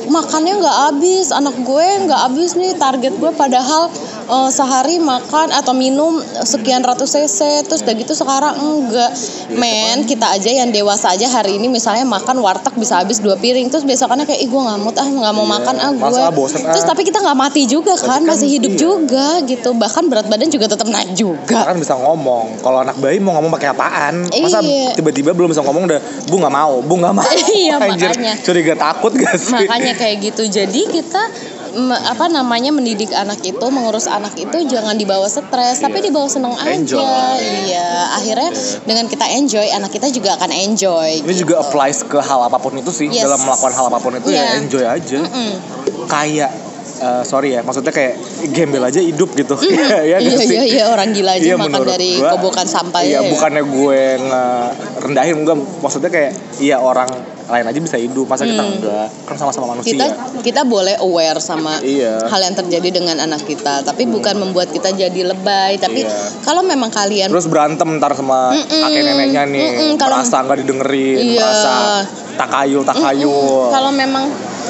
makannya 0.04 0.60
nggak 0.60 0.76
habis, 0.84 1.30
anak 1.30 1.56
gue 1.58 1.86
nggak 2.04 2.20
habis 2.22 2.50
nih 2.54 2.74
target 2.74 3.14
gue 3.14 3.32
padahal 3.32 3.88
eh, 4.26 4.50
sehari 4.50 4.98
makan 4.98 5.54
atau 5.54 5.72
minum 5.72 6.18
sekian 6.44 6.82
ratus 6.82 7.14
cc 7.14 7.68
terus 7.68 7.80
udah 7.86 7.94
gitu 7.94 8.12
sekarang 8.12 8.54
enggak. 8.58 9.10
Men 9.54 10.04
kita 10.04 10.34
aja 10.34 10.50
yang 10.50 10.74
dewasa 10.74 11.14
aja 11.14 11.30
hari 11.30 11.56
ini 11.56 11.70
misalnya 11.70 12.02
makan 12.04 12.40
warteg 12.42 12.74
bisa 12.74 13.00
habis 13.00 13.20
dua 13.22 13.38
piring 13.38 13.70
terus 13.70 13.86
besokannya 13.86 14.26
kayak 14.26 14.40
ih 14.42 14.48
gue 14.50 14.60
nggak 14.60 14.80
mood 14.80 14.96
ah 14.98 15.06
nggak 15.06 15.32
mau 15.32 15.44
Iya, 15.44 15.52
makan 15.60 15.76
ah 15.76 15.90
gue 15.92 16.20
ah, 16.24 16.32
terus 16.72 16.84
tapi 16.88 17.02
kita 17.04 17.20
nggak 17.20 17.38
mati 17.38 17.62
juga 17.68 17.94
kan, 18.00 18.20
kan 18.20 18.22
masih 18.24 18.48
hidup 18.58 18.72
iya. 18.74 18.80
juga 18.80 19.28
gitu. 19.44 19.70
Bahkan 19.76 20.04
berat 20.08 20.26
badan 20.26 20.48
juga 20.48 20.66
tetap 20.72 20.88
naik 20.88 21.12
juga. 21.12 21.68
Kan 21.68 21.76
bisa 21.76 21.94
ngomong 22.00 22.58
kalau 22.64 22.80
anak 22.80 22.96
bayi 22.98 23.20
mau 23.20 23.36
ngomong 23.38 23.52
pakai 23.54 23.68
apaan? 23.76 24.14
Masa 24.32 24.64
Iya. 24.64 24.96
tiba-tiba 24.96 25.36
belum 25.36 25.52
bisa 25.52 25.60
ngomong 25.60 25.84
udah 25.84 26.00
bu 26.26 26.34
nggak 26.40 26.54
mau 26.54 26.74
bu 26.80 26.94
nggak 26.98 27.14
mau. 27.14 27.24
Iya, 27.54 27.78
Anjir, 27.78 28.10
makanya. 28.10 28.34
curiga 28.42 28.74
takut 28.74 29.12
gak 29.14 29.36
sih? 29.38 29.54
Makanya 29.54 29.94
kayak 29.94 30.16
gitu. 30.32 30.42
Jadi 30.48 30.80
kita 30.90 31.22
me- 31.76 31.98
apa 32.00 32.26
namanya 32.26 32.70
mendidik 32.70 33.10
anak 33.10 33.38
itu 33.40 33.66
mengurus 33.66 34.06
anak 34.06 34.32
itu 34.34 34.54
jangan 34.64 34.94
dibawa 34.94 35.26
stres 35.26 35.78
tapi 35.78 36.00
dibawa 36.00 36.26
seneng 36.26 36.54
aja. 36.54 36.70
Enjoy. 36.70 37.38
iya. 37.64 37.88
Akhirnya 38.14 38.50
dengan 38.82 39.04
kita 39.04 39.26
enjoy 39.28 39.66
anak 39.68 39.90
kita 39.90 40.08
juga 40.08 40.34
akan 40.34 40.50
enjoy 40.50 41.20
ini 41.20 41.34
juga 41.34 41.60
applies 41.60 42.02
ke 42.02 42.16
hal 42.16 42.40
apa 42.42 42.56
pun 42.56 42.74
itu 42.74 42.90
sih. 42.90 43.06
Yes. 43.06 43.24
dalam 43.24 43.40
melakukan 43.40 43.72
hal 43.72 43.86
apa 43.86 43.98
pun 43.98 44.12
itu 44.14 44.28
ya 44.28 44.40
Iya. 44.40 44.50
enjoy 44.58 44.84
aja. 44.84 45.18
Mm-mm. 45.20 45.52
kayak 46.04 46.50
eh, 46.96 47.22
sorry 47.22 47.52
ya 47.52 47.60
maksudnya 47.60 47.90
kayak 47.90 48.14
gembel 48.48 48.82
aja 48.82 48.98
hidup 48.98 49.32
gitu. 49.32 49.58
Ya 49.64 50.00
iya 50.04 50.16
nggak 50.20 50.38
sih? 50.38 50.46
iya 50.48 50.62
iya 50.64 50.84
orang 50.86 51.10
gila 51.10 51.32
aja 51.32 51.44
Iya, 51.44 51.56
makan 51.56 51.80
dari 51.82 52.10
gua, 52.16 52.30
kobokan 52.34 52.64
sampah 52.64 53.02
iya 53.02 53.18
ya 53.18 53.28
bukannya 53.28 53.62
gue 53.62 54.00
ngerendahin 54.22 55.36
enggak 55.38 55.56
maksudnya 55.80 56.08
kayak 56.08 56.32
iya 56.58 56.76
orang 56.78 57.10
lain 57.44 57.64
aja 57.66 57.76
bisa 57.78 57.96
hidup 57.96 58.24
masa 58.24 58.42
kita 58.42 58.62
enggak 58.62 59.06
kan 59.24 59.36
sama-sama 59.36 59.70
manusia 59.70 59.92
Hmm. 59.92 60.00
kita 60.00 60.06
kita 60.40 60.62
boleh 60.64 60.96
aware 60.98 61.36
sama 61.38 61.76
Iya. 61.78 62.24
hal 62.24 62.40
yang 62.42 62.54
terjadi 62.54 62.88
dengan 62.94 63.16
anak 63.18 63.42
kita 63.42 63.80
tapi 63.80 64.04
bukan 64.06 64.32
membuat 64.34 64.68
kita 64.68 64.90
jadi 64.90 65.20
lebay 65.26 65.76
tapi 65.76 66.02
Iya. 66.02 66.12
kalau 66.40 66.62
memang 66.62 66.88
kalian 66.88 67.28
terus 67.28 67.44
berantem 67.44 67.86
ntar 67.94 68.12
sama 68.12 68.48
Mm-mm. 68.50 68.80
kakek 68.80 69.02
neneknya 69.02 69.42
nih 69.46 69.66
Mm-mm, 69.66 69.90
kalau- 69.94 70.18
merasa 70.18 70.36
nggak 70.40 70.58
didengerin 70.60 71.18
Iya. 71.20 71.38
merasa 71.38 71.72
takayul 72.34 72.82
takayul 72.82 73.68
kalau 73.70 73.90
memang 73.90 74.24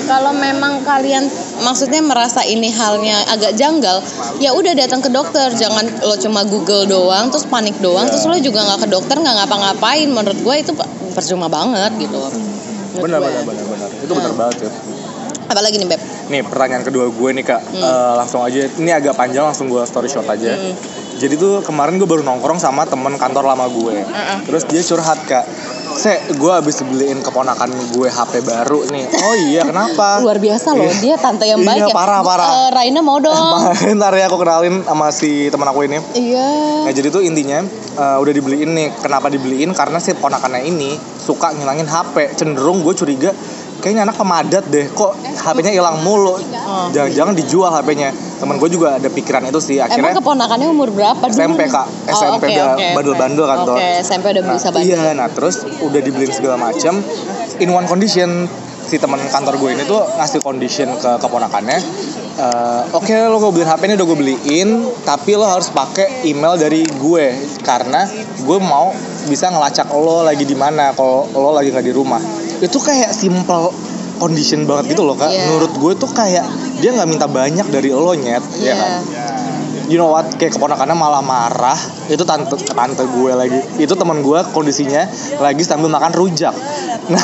kalau 0.05 0.33
memang 0.35 0.83
kalian 0.83 1.25
maksudnya 1.57 2.03
merasa 2.03 2.43
ini 2.43 2.69
halnya 2.69 3.25
agak 3.27 3.55
janggal 3.55 4.03
ya 4.37 4.51
udah 4.51 4.75
datang 4.75 4.99
ke 4.99 5.09
dokter 5.09 5.49
jangan 5.55 5.87
lo 6.03 6.19
cuma 6.19 6.43
Google 6.43 6.85
doang 6.85 7.31
terus 7.31 7.47
panik 7.47 7.79
doang 7.79 8.05
Iya. 8.05 8.13
terus 8.13 8.27
lo 8.27 8.37
juga 8.37 8.61
nggak 8.65 8.81
ke 8.81 8.89
dokter 8.91 9.17
nggak 9.17 9.37
ngapa-ngapain 9.39 10.05
menurut 10.07 10.37
gue 10.37 10.55
itu 10.59 10.73
percuma 11.15 11.47
banget 11.49 11.95
gitu. 11.97 12.19
Benar 12.99 13.19
benar 13.23 13.43
benar 13.43 13.65
benar. 13.65 13.91
Itu 14.03 14.13
benar 14.13 14.31
Nah. 14.35 14.39
banget 14.39 14.57
ya 14.67 14.73
apalagi 15.45 15.77
nih 15.77 15.89
beb? 15.89 16.01
Nih 16.33 16.41
pertanyaan 16.43 16.83
kedua 16.83 17.07
gue 17.13 17.31
nih 17.37 17.45
kak. 17.45 17.61
Hmm. 17.63 17.79
Eh, 17.79 18.13
langsung 18.19 18.41
aja. 18.43 18.59
Ini 18.67 18.91
agak 18.91 19.15
panjang 19.15 19.45
langsung 19.45 19.69
gue 19.69 19.83
story 19.85 20.09
short 20.09 20.27
aja. 20.27 20.57
Hmm. 20.57 20.75
Jadi 21.19 21.35
tuh 21.39 21.63
kemarin 21.63 21.97
gue 21.97 22.09
baru 22.09 22.23
nongkrong 22.23 22.59
sama 22.59 22.85
temen 22.85 23.15
kantor 23.17 23.45
lama 23.47 23.67
gue 23.71 24.03
Uh-uh. 24.03 24.39
terus 24.47 24.67
dia 24.67 24.83
curhat 24.83 25.21
kak 25.27 25.45
Se, 25.95 26.11
gue 26.35 26.51
abis 26.51 26.83
dibeliin 26.83 27.23
keponakan 27.23 27.71
gue 27.95 28.11
HP 28.11 28.43
baru 28.43 28.83
nih. 28.91 29.07
Oh 29.15 29.35
iya, 29.47 29.63
kenapa? 29.63 30.19
luar 30.27 30.43
biasa 30.43 30.75
loh 30.75 30.91
dia 30.99 31.15
tante 31.15 31.47
yang 31.47 31.63
Iya, 31.63 31.71
baik 31.71 31.83
ya 31.87 31.95
parah, 31.95 32.19
parah. 32.19 32.51
Eh, 32.51 32.69
Raina 32.75 32.99
mau 32.99 33.23
dong 33.23 33.63
Ntar 34.03 34.11
ya 34.19 34.27
aku 34.27 34.43
kenalin 34.43 34.83
sama 34.83 35.15
si 35.15 35.47
teman 35.55 35.71
aku 35.71 35.87
ini. 35.87 36.03
iya 36.19 36.83
Nah 36.83 36.91
jadi 36.91 37.15
tuh 37.15 37.23
intinya 37.23 37.63
eh, 37.95 38.17
udah 38.19 38.33
dibeliin 38.35 38.75
nih. 38.75 38.89
Kenapa 39.07 39.31
dibeliin? 39.31 39.71
Karena 39.71 40.03
si 40.03 40.19
ponakannya 40.19 40.67
ini 40.67 40.99
suka 40.99 41.55
ngilangin 41.55 41.87
HP. 41.87 42.35
Cenderung 42.35 42.83
gue 42.83 42.95
curiga 42.99 43.31
kayaknya 43.79 44.11
anak 44.11 44.19
pemadat 44.19 44.67
deh. 44.67 44.91
Kok 44.91 45.13
HP-nya 45.47 45.79
hilang 45.79 46.03
mulu? 46.03 46.35
Oh. 46.35 46.91
Jangan-jangan 46.91 47.39
dijual 47.39 47.71
HP-nya. 47.71 48.11
Temen 48.45 48.61
gue 48.61 48.69
juga 48.69 49.01
ada 49.01 49.09
pikiran 49.09 49.49
itu 49.49 49.57
sih. 49.57 49.81
Emang 49.81 49.89
Akhirnya 49.89 50.13
keponakannya 50.21 50.69
umur 50.69 50.93
berapa 50.93 51.25
dulu? 51.25 51.33
SMP, 51.33 51.65
Kak. 51.65 51.89
SMP 52.13 52.45
oke, 52.45 52.53
udah 52.53 52.67
oke, 52.69 52.87
bandel-bandel 52.93 53.45
kan, 53.49 53.59
tuh. 53.65 53.77
SMP 53.99 54.25
udah 54.37 54.43
Nah, 54.45 54.53
bisa 54.53 54.69
bandel. 54.69 54.89
Iya, 54.93 55.17
nah 55.17 55.29
terus 55.33 55.57
udah 55.81 56.01
dibeliin 56.05 56.29
segala 56.29 56.61
macam. 56.61 57.01
In 57.57 57.73
one 57.73 57.89
condition 57.89 58.45
si 58.85 59.01
teman 59.01 59.17
kantor 59.33 59.57
gue 59.57 59.71
ini 59.73 59.89
tuh 59.89 59.97
ngasih 60.21 60.45
condition 60.45 60.93
ke 60.95 61.11
keponakannya. 61.17 61.81
eh, 62.35 62.83
Oke 62.93 63.17
lo 63.17 63.41
gue 63.41 63.51
beliin 63.55 63.71
HP 63.71 63.81
ini 63.89 63.95
udah 63.97 64.07
gue 64.07 64.19
beliin, 64.19 64.69
tapi 65.03 65.41
lo 65.41 65.49
harus 65.49 65.73
pakai 65.73 66.29
email 66.29 66.61
dari 66.61 66.85
gue 66.85 67.27
karena 67.65 68.05
gue 68.37 68.59
mau 68.61 68.93
bisa 69.25 69.49
ngelacak 69.49 69.89
lo 69.89 70.21
lagi 70.21 70.45
di 70.45 70.53
mana 70.53 70.93
kalau 70.93 71.25
lo 71.33 71.57
lagi 71.57 71.73
nggak 71.73 71.87
di 71.87 71.95
rumah. 71.97 72.21
Itu 72.61 72.77
kayak 72.77 73.09
simple 73.09 73.73
condition 74.15 74.69
banget 74.69 74.95
gitu 74.95 75.03
loh 75.03 75.17
kak. 75.17 75.33
Iya. 75.33 75.49
Menurut 75.49 75.73
gue 75.75 75.93
tuh 75.97 76.11
kayak 76.13 76.45
dia 76.85 76.93
nggak 76.93 77.09
minta 77.09 77.25
banyak 77.25 77.65
dari 77.67 77.89
lo 77.89 78.13
nyet, 78.13 78.45
ya 78.55 78.61
Iya. 78.61 78.75
kan? 78.77 78.93
you 79.87 79.97
know 79.97 80.09
what? 80.09 80.25
Kayak 80.37 80.57
keponakannya 80.57 80.93
malah 80.93 81.21
marah. 81.21 81.77
Itu 82.07 82.25
tante 82.25 82.57
tante 82.59 83.05
gue 83.05 83.33
lagi. 83.33 83.61
Itu 83.77 83.93
teman 83.95 84.21
gue 84.21 84.41
kondisinya 84.53 85.09
lagi 85.39 85.61
sambil 85.61 85.89
makan 85.89 86.13
rujak. 86.13 86.53
Nah 87.05 87.21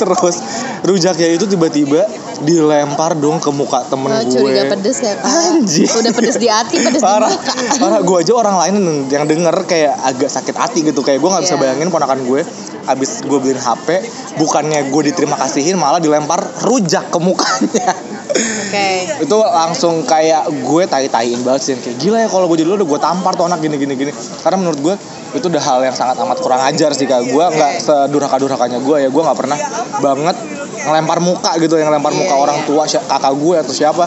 terus 0.00 0.40
rujaknya 0.80 1.28
itu 1.28 1.44
tiba-tiba 1.44 2.00
dilempar 2.40 3.12
dong 3.12 3.36
ke 3.36 3.52
muka 3.52 3.84
temen 3.84 4.08
Oh, 4.08 4.24
gue. 4.24 4.40
curiga 4.40 4.72
pedes 4.72 5.04
ya 5.04 5.12
kak. 5.14 5.28
Anjir. 5.52 5.84
Udah 5.84 6.12
pedes 6.12 6.36
di 6.36 6.48
hati, 6.48 6.80
pedes 6.80 6.96
parah. 6.98 7.28
di 7.28 7.36
muka. 7.36 7.52
Parah. 7.76 8.00
Gue 8.00 8.24
aja 8.24 8.32
orang 8.32 8.56
lain 8.56 8.74
yang 9.12 9.28
denger 9.28 9.68
kayak 9.68 10.00
agak 10.00 10.32
sakit 10.32 10.56
hati 10.56 10.80
gitu. 10.80 11.04
Kayak 11.04 11.20
gue 11.20 11.28
nggak 11.28 11.44
bisa 11.44 11.56
Iya. 11.56 11.60
bayangin 11.60 11.88
ponakan 11.88 12.24
gue 12.24 12.40
abis 12.88 13.22
gue 13.24 13.38
beliin 13.38 13.60
HP 13.60 14.02
bukannya 14.40 14.88
gue 14.88 15.02
diterima 15.12 15.36
kasihin 15.36 15.76
malah 15.76 16.00
dilempar 16.00 16.40
rujak 16.64 17.12
ke 17.12 17.18
mukanya. 17.20 17.92
Oke. 18.28 18.88
Itu 19.24 19.36
langsung 19.40 20.04
kayak 20.04 20.48
gue 20.48 20.82
tai-taiin 20.88 21.40
banget 21.44 21.62
sih 21.64 21.74
kayak 21.76 21.96
gila 22.00 22.18
ya 22.24 22.28
kalau 22.28 22.46
gue 22.48 22.58
jadi 22.60 22.70
udah 22.72 22.86
gue 22.88 23.00
tampar 23.00 23.32
tuh 23.36 23.48
anak 23.48 23.60
gini 23.60 23.76
gini 23.76 23.94
gini. 23.96 24.12
Karena 24.44 24.56
menurut 24.60 24.80
gue 24.80 24.94
itu 25.36 25.46
udah 25.48 25.62
hal 25.62 25.80
yang 25.84 25.96
sangat 25.96 26.16
amat 26.20 26.38
kurang 26.40 26.62
ajar 26.64 26.90
sih 26.96 27.04
kak. 27.04 27.28
Gue 27.28 27.44
nggak 27.44 27.84
sedurhaka 27.84 28.36
durhakanya 28.40 28.78
gue 28.80 28.96
ya 29.04 29.08
gue 29.08 29.22
nggak 29.22 29.38
pernah 29.38 29.58
banget 30.00 30.36
ngelempar 30.78 31.18
muka 31.20 31.50
gitu 31.60 31.74
yang 31.76 31.90
ngelempar 31.92 32.14
muka 32.14 32.34
Iya, 32.34 32.44
orang 32.44 32.58
iya. 32.62 32.66
tua 32.68 32.84
kakak 32.86 33.34
gue 33.34 33.56
atau 33.58 33.74
siapa 33.74 34.04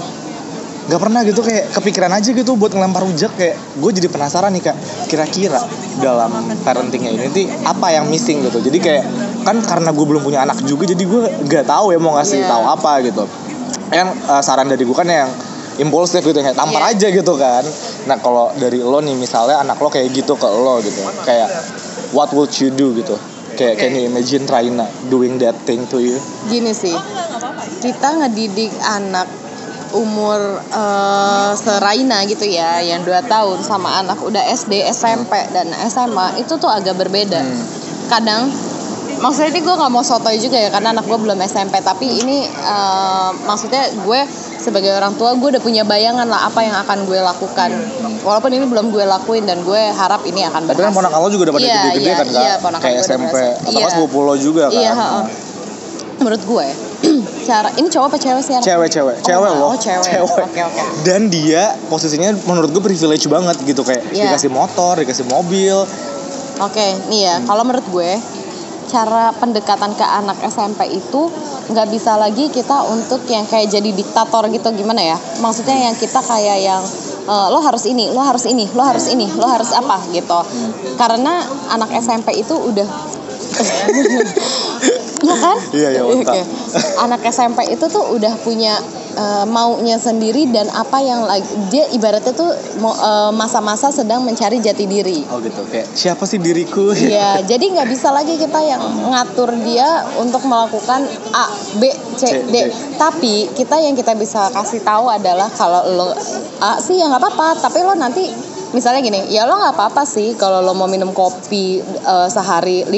nggak 0.91 0.99
pernah 0.99 1.23
gitu 1.23 1.39
kayak 1.39 1.71
kepikiran 1.71 2.11
aja 2.11 2.35
gitu 2.35 2.59
buat 2.59 2.75
ngelempar 2.75 3.07
rujak 3.07 3.31
kayak 3.39 3.55
gue 3.79 3.91
jadi 3.95 4.11
penasaran 4.11 4.51
nih 4.51 4.59
kak. 4.59 4.75
Kira-kira 5.07 5.63
dalam 6.03 6.27
parentingnya 6.67 7.15
ini 7.15 7.31
tuh 7.31 7.47
apa 7.63 7.95
yang 7.95 8.11
missing 8.11 8.43
gitu? 8.43 8.59
Jadi 8.59 8.75
kayak 8.75 9.03
kan 9.47 9.63
karena 9.63 9.95
gue 9.95 10.03
belum 10.03 10.19
punya 10.19 10.43
anak 10.43 10.59
juga 10.67 10.91
jadi 10.91 10.99
gue 10.99 11.47
nggak 11.47 11.63
tahu 11.63 11.95
ya 11.95 11.99
mau 12.03 12.19
ngasih 12.19 12.43
Iya. 12.43 12.51
tahu 12.51 12.63
apa 12.67 12.91
gitu. 13.07 13.23
Yang 13.87 14.09
eh, 14.19 14.41
saran 14.43 14.67
dari 14.67 14.83
gue 14.83 14.91
kan 14.91 15.07
yang 15.07 15.31
impulsif 15.79 16.27
gitu 16.27 16.35
kayak 16.35 16.59
tampar 16.59 16.83
Iya. 16.83 16.91
aja 16.91 17.07
gitu 17.07 17.33
kan. 17.39 17.63
Nah 18.11 18.19
kalau 18.19 18.51
dari 18.59 18.83
lo 18.83 18.99
nih 18.99 19.15
misalnya 19.15 19.63
anak 19.63 19.79
lo 19.79 19.87
kayak 19.87 20.11
gitu 20.11 20.35
ke 20.35 20.43
lo 20.43 20.83
gitu 20.83 21.07
kayak 21.23 21.47
what 22.11 22.27
would 22.35 22.51
you 22.59 22.67
do? 22.67 22.91
gitu. 22.91 23.15
Kayak 23.55 23.79
can 23.79 23.95
you 23.95 24.11
imagine 24.11 24.43
Raina 24.43 24.91
doing 25.07 25.39
that 25.39 25.55
thing 25.63 25.87
to 25.87 26.03
you? 26.03 26.19
Gini 26.51 26.75
sih 26.75 26.95
Kita 27.81 28.13
ngedidik 28.13 28.69
anak 28.79 29.40
umur 29.93 30.59
eh, 30.61 31.51
seraina 31.55 32.23
gitu 32.27 32.45
ya 32.47 32.79
yang 32.81 33.03
2 33.03 33.11
tahun 33.27 33.57
sama 33.63 34.01
anak 34.03 34.19
udah 34.23 34.41
SD, 34.51 34.87
SMP 34.91 35.31
dan 35.51 35.71
SMA 35.87 36.41
itu 36.41 36.55
tuh 36.57 36.71
agak 36.71 36.97
berbeda. 36.97 37.41
Hmm. 37.41 37.63
Kadang 38.11 38.51
maksudnya 39.21 39.53
ini 39.53 39.61
gue 39.61 39.75
nggak 39.77 39.91
mau 39.93 40.01
sotoy 40.01 40.41
juga 40.41 40.57
ya 40.57 40.73
karena 40.73 40.97
anak 40.97 41.05
gue 41.05 41.17
belum 41.17 41.37
SMP 41.45 41.77
tapi 41.85 42.09
ini 42.25 42.49
eh, 42.49 43.29
maksudnya 43.45 43.93
gue 44.01 44.19
sebagai 44.61 44.93
orang 44.93 45.13
tua 45.17 45.33
gue 45.37 45.57
udah 45.57 45.63
punya 45.63 45.81
bayangan 45.85 46.25
lah 46.29 46.49
apa 46.49 46.61
yang 46.61 46.77
akan 46.85 47.05
gue 47.09 47.17
lakukan 47.21 47.69
walaupun 48.21 48.51
ini 48.53 48.65
belum 48.69 48.93
gue 48.93 49.05
lakuin 49.05 49.45
dan 49.45 49.61
gue 49.65 49.81
harap 49.93 50.21
ini 50.25 50.45
akan 50.45 50.69
tapi 50.69 50.81
kan 50.81 50.93
berhasil. 50.93 50.97
ponakan 51.01 51.19
lo 51.21 51.29
juga 51.33 51.43
udah 51.49 51.55
pada 51.57 51.65
Iya, 51.65 51.81
gede-gede 51.81 52.01
iya, 52.05 52.13
kan 52.17 52.27
kak 52.27 52.41
iya, 52.41 52.53
kayak 52.81 52.97
SMP 53.05 53.35
atau 53.37 53.71
Iya. 53.73 53.81
kan 53.85 53.91
sepupu 53.93 54.19
lo 54.21 54.35
juga 54.37 54.63
kan 54.69 54.77
Iya, 54.77 54.91
menurut 56.21 56.43
gue 56.45 56.67
cara 57.47 57.69
ini 57.75 57.87
cowok 57.87 58.07
apa 58.07 58.17
cewek 58.17 58.41
sih 58.41 58.53
anak? 58.53 58.65
cewek-cewek 58.65 59.15
Oh, 59.17 59.25
cewek 59.25 59.49
loh 59.51 59.69
oh, 59.69 59.75
cewek. 59.75 60.21
Oke, 60.21 60.61
oke. 60.61 60.81
dan 61.01 61.27
dia 61.27 61.73
posisinya 61.87 62.29
menurut 62.45 62.69
gue 62.69 62.83
privilege 62.83 63.25
banget 63.25 63.57
gitu 63.63 63.81
kayak 63.81 64.05
Iya. 64.09 64.29
dikasih 64.29 64.49
motor 64.49 64.97
dikasih 64.97 65.25
mobil 65.25 65.75
Oke, 66.61 66.93
nih 67.09 67.25
ya, 67.25 67.35
kalau 67.41 67.65
menurut 67.65 67.81
gue 67.89 68.11
cara 68.85 69.33
pendekatan 69.33 69.97
ke 69.97 70.05
anak 70.05 70.37
SMP 70.45 70.93
itu 70.93 71.25
nggak 71.67 71.87
bisa 71.89 72.19
lagi 72.19 72.51
kita 72.51 72.85
untuk 72.85 73.25
yang 73.25 73.47
kayak 73.47 73.71
jadi 73.71 73.89
diktator 73.89 74.45
gitu 74.45 74.69
gimana 74.75 75.01
ya? 75.01 75.17
Maksudnya 75.41 75.89
yang 75.89 75.95
kita 75.97 76.21
kayak 76.21 76.61
yang 76.61 76.83
eh, 77.25 77.47
lo 77.49 77.65
harus 77.65 77.89
ini, 77.89 78.13
lo 78.13 78.21
harus 78.21 78.45
ini, 78.45 78.69
lo 78.69 78.83
harus 78.83 79.09
ini, 79.09 79.25
lo 79.33 79.49
harus 79.49 79.73
apa 79.73 80.05
gitu. 80.13 80.37
Karena 80.99 81.41
anak 81.71 81.89
SMP 81.97 82.37
itu 82.37 82.53
udah 82.53 82.85
Iya 85.21 85.35
kan? 85.37 85.57
Iya, 85.71 85.89
iya. 85.93 86.01
Oke. 86.01 86.41
Anak 87.01 87.21
SMP 87.29 87.69
itu 87.69 87.85
tuh 87.87 88.17
udah 88.17 88.33
punya 88.41 88.77
eh, 89.15 89.45
maunya 89.45 90.01
sendiri 90.01 90.49
dan 90.49 90.67
apa 90.73 90.97
yang 91.03 91.23
lagi 91.29 91.45
dia 91.69 91.85
ibaratnya 91.93 92.33
tuh 92.33 92.51
eh, 92.81 93.31
masa-masa 93.35 93.93
sedang 93.93 94.25
mencari 94.25 94.57
jati 94.57 94.85
diri. 94.89 95.23
oh 95.29 95.37
gitu 95.39 95.61
kayak 95.69 95.87
siapa 95.93 96.23
sih 96.25 96.41
diriku 96.41 96.91
Iya, 97.13 97.45
jadi 97.45 97.61
nggak 97.61 97.89
bisa 97.91 98.09
lagi 98.09 98.35
kita 98.39 98.59
yang 98.65 98.81
ngatur 99.11 99.53
dia 99.61 100.05
untuk 100.17 100.41
melakukan 100.47 101.05
A, 101.35 101.45
B, 101.77 101.91
C, 102.17 102.21
C, 102.25 102.33
D. 102.49 102.51
D. 102.51 102.55
Tapi 102.97 103.51
kita 103.53 103.77
yang 103.77 103.93
kita 103.93 104.17
bisa 104.17 104.49
kasih 104.51 104.81
tahu 104.81 105.07
adalah 105.11 105.47
kalau 105.53 105.85
lo 105.91 106.09
A 106.61 106.81
sih 106.81 106.97
ya 106.97 107.09
nggak 107.09 107.21
apa-apa, 107.21 107.61
tapi 107.61 107.81
lo 107.85 107.93
nanti 107.97 108.50
misalnya 108.71 108.99
gini, 108.99 109.27
ya 109.27 109.43
lo 109.43 109.55
nggak 109.55 109.75
apa-apa 109.75 110.03
sih 110.03 110.33
kalau 110.33 110.59
lo 110.59 110.71
mau 110.71 110.87
minum 110.87 111.11
kopi 111.11 111.77
eh, 111.81 112.27
sehari 112.27 112.83
5 112.83 112.91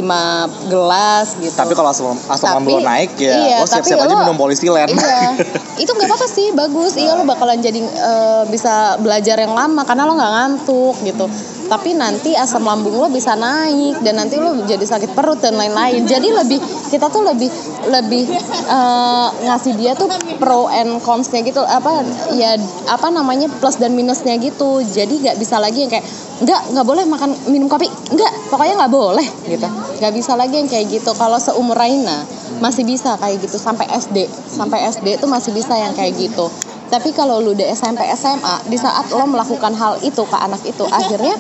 gelas 0.68 1.34
gitu. 1.36 1.54
tapi 1.54 1.74
kalau 1.74 1.90
asam 1.90 2.14
asam 2.28 2.58
lambung 2.58 2.78
lo 2.78 2.86
naik 2.86 3.18
ya 3.18 3.34
iya, 3.34 3.58
lo 3.60 3.66
siap-siap 3.66 4.00
aja 4.00 4.10
lo- 4.10 4.22
minum 4.22 4.38
polisilen 4.38 4.88
Iya, 4.88 5.34
itu 5.84 5.90
nggak 5.90 6.08
apa-apa 6.08 6.28
sih, 6.28 6.48
bagus. 6.54 6.94
Iya 6.94 7.16
lo 7.16 7.24
bakalan 7.24 7.58
jadi 7.58 7.80
eh, 7.82 8.44
bisa 8.48 8.96
belajar 8.98 9.36
yang 9.36 9.52
lama 9.52 9.82
karena 9.82 10.04
lo 10.04 10.14
nggak 10.14 10.32
ngantuk 10.32 10.96
gitu. 11.02 11.26
Tapi 11.68 11.96
nanti 11.96 12.36
asam 12.36 12.64
lambung 12.64 13.00
lo 13.00 13.08
bisa 13.08 13.34
naik 13.34 14.04
dan 14.04 14.20
nanti 14.20 14.38
lo 14.38 14.54
jadi 14.68 14.84
sakit 14.84 15.16
perut 15.16 15.40
dan 15.40 15.56
lain-lain. 15.56 16.04
Jadi 16.04 16.28
lebih 16.30 16.60
kita 16.92 17.08
tuh 17.10 17.24
lebih 17.24 17.50
lebih 17.90 18.30
eh, 18.68 19.28
ngasih 19.48 19.74
dia 19.80 19.96
tuh 19.96 20.12
pro 20.38 20.68
and 20.70 21.00
cons-nya 21.02 21.42
gitu. 21.44 21.64
Apa 21.64 22.04
ya 22.36 22.60
apa 22.88 23.08
namanya 23.10 23.48
plus 23.60 23.80
dan 23.80 23.96
minusnya 23.96 24.36
gitu. 24.38 24.84
Jadi 24.84 25.24
nggak 25.24 25.38
bisa 25.40 25.58
lagi 25.58 25.88
yang 25.88 25.92
kayak 25.92 26.06
nggak 26.44 26.62
nggak 26.76 26.86
boleh 26.86 27.04
makan 27.08 27.32
minum 27.48 27.72
kopi. 27.72 27.88
Nggak 27.88 28.52
pokoknya 28.52 28.76
nggak 28.84 28.94
boleh 28.94 29.28
gitu. 29.48 29.68
Nggak 30.00 30.14
bisa 30.14 30.34
lagi 30.36 30.56
yang 30.60 30.70
kayak 30.70 30.88
gitu. 30.92 31.12
Kalau 31.16 31.40
seumur 31.40 31.80
Raina 31.80 32.28
masih 32.60 32.84
bisa 32.84 33.16
kayak 33.18 33.40
gitu. 33.44 33.56
Sampai 33.58 33.88
SD 33.90 34.28
sampai 34.52 34.86
SD 34.92 35.18
itu 35.18 35.26
masih 35.26 35.52
bisa 35.56 35.74
yang 35.74 35.96
kayak 35.98 36.14
gitu 36.20 36.48
tapi 36.94 37.10
kalau 37.10 37.42
lu 37.42 37.58
udah 37.58 37.74
SMP 37.74 38.06
SMA 38.14 38.70
di 38.70 38.78
saat 38.78 39.10
lo 39.10 39.26
melakukan 39.26 39.74
hal 39.74 39.98
itu 40.06 40.22
ke 40.30 40.38
anak 40.38 40.62
itu 40.62 40.86
akhirnya 40.86 41.34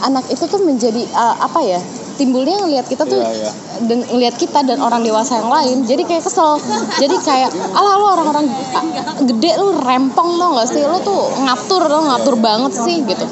anak 0.00 0.24
itu 0.32 0.48
tuh 0.48 0.64
menjadi 0.64 1.04
uh, 1.12 1.36
apa 1.44 1.60
ya 1.60 1.80
timbulnya 2.14 2.62
ngelihat 2.64 2.86
kita 2.86 3.04
tuh 3.04 3.20
iya. 3.20 3.50
dan 3.84 4.06
ngelihat 4.06 4.38
kita 4.38 4.62
dan 4.62 4.78
orang 4.80 5.02
dewasa 5.02 5.42
yang 5.42 5.50
lain 5.50 5.76
jadi 5.84 6.02
kayak 6.06 6.22
kesel. 6.22 6.56
Jadi 7.02 7.16
kayak 7.20 7.50
ala 7.74 7.98
lo 7.98 8.06
orang-orang 8.14 8.46
ah, 8.72 8.84
gede 9.18 9.50
lu 9.58 9.74
rempong 9.82 10.38
tau 10.38 10.54
gak 10.62 10.68
sih? 10.70 10.82
Lo 10.86 11.02
tuh 11.02 11.34
ngatur 11.42 11.82
lo 11.90 12.00
ngatur 12.06 12.34
banget 12.38 12.72
sih 12.86 13.02
gitu. 13.02 13.26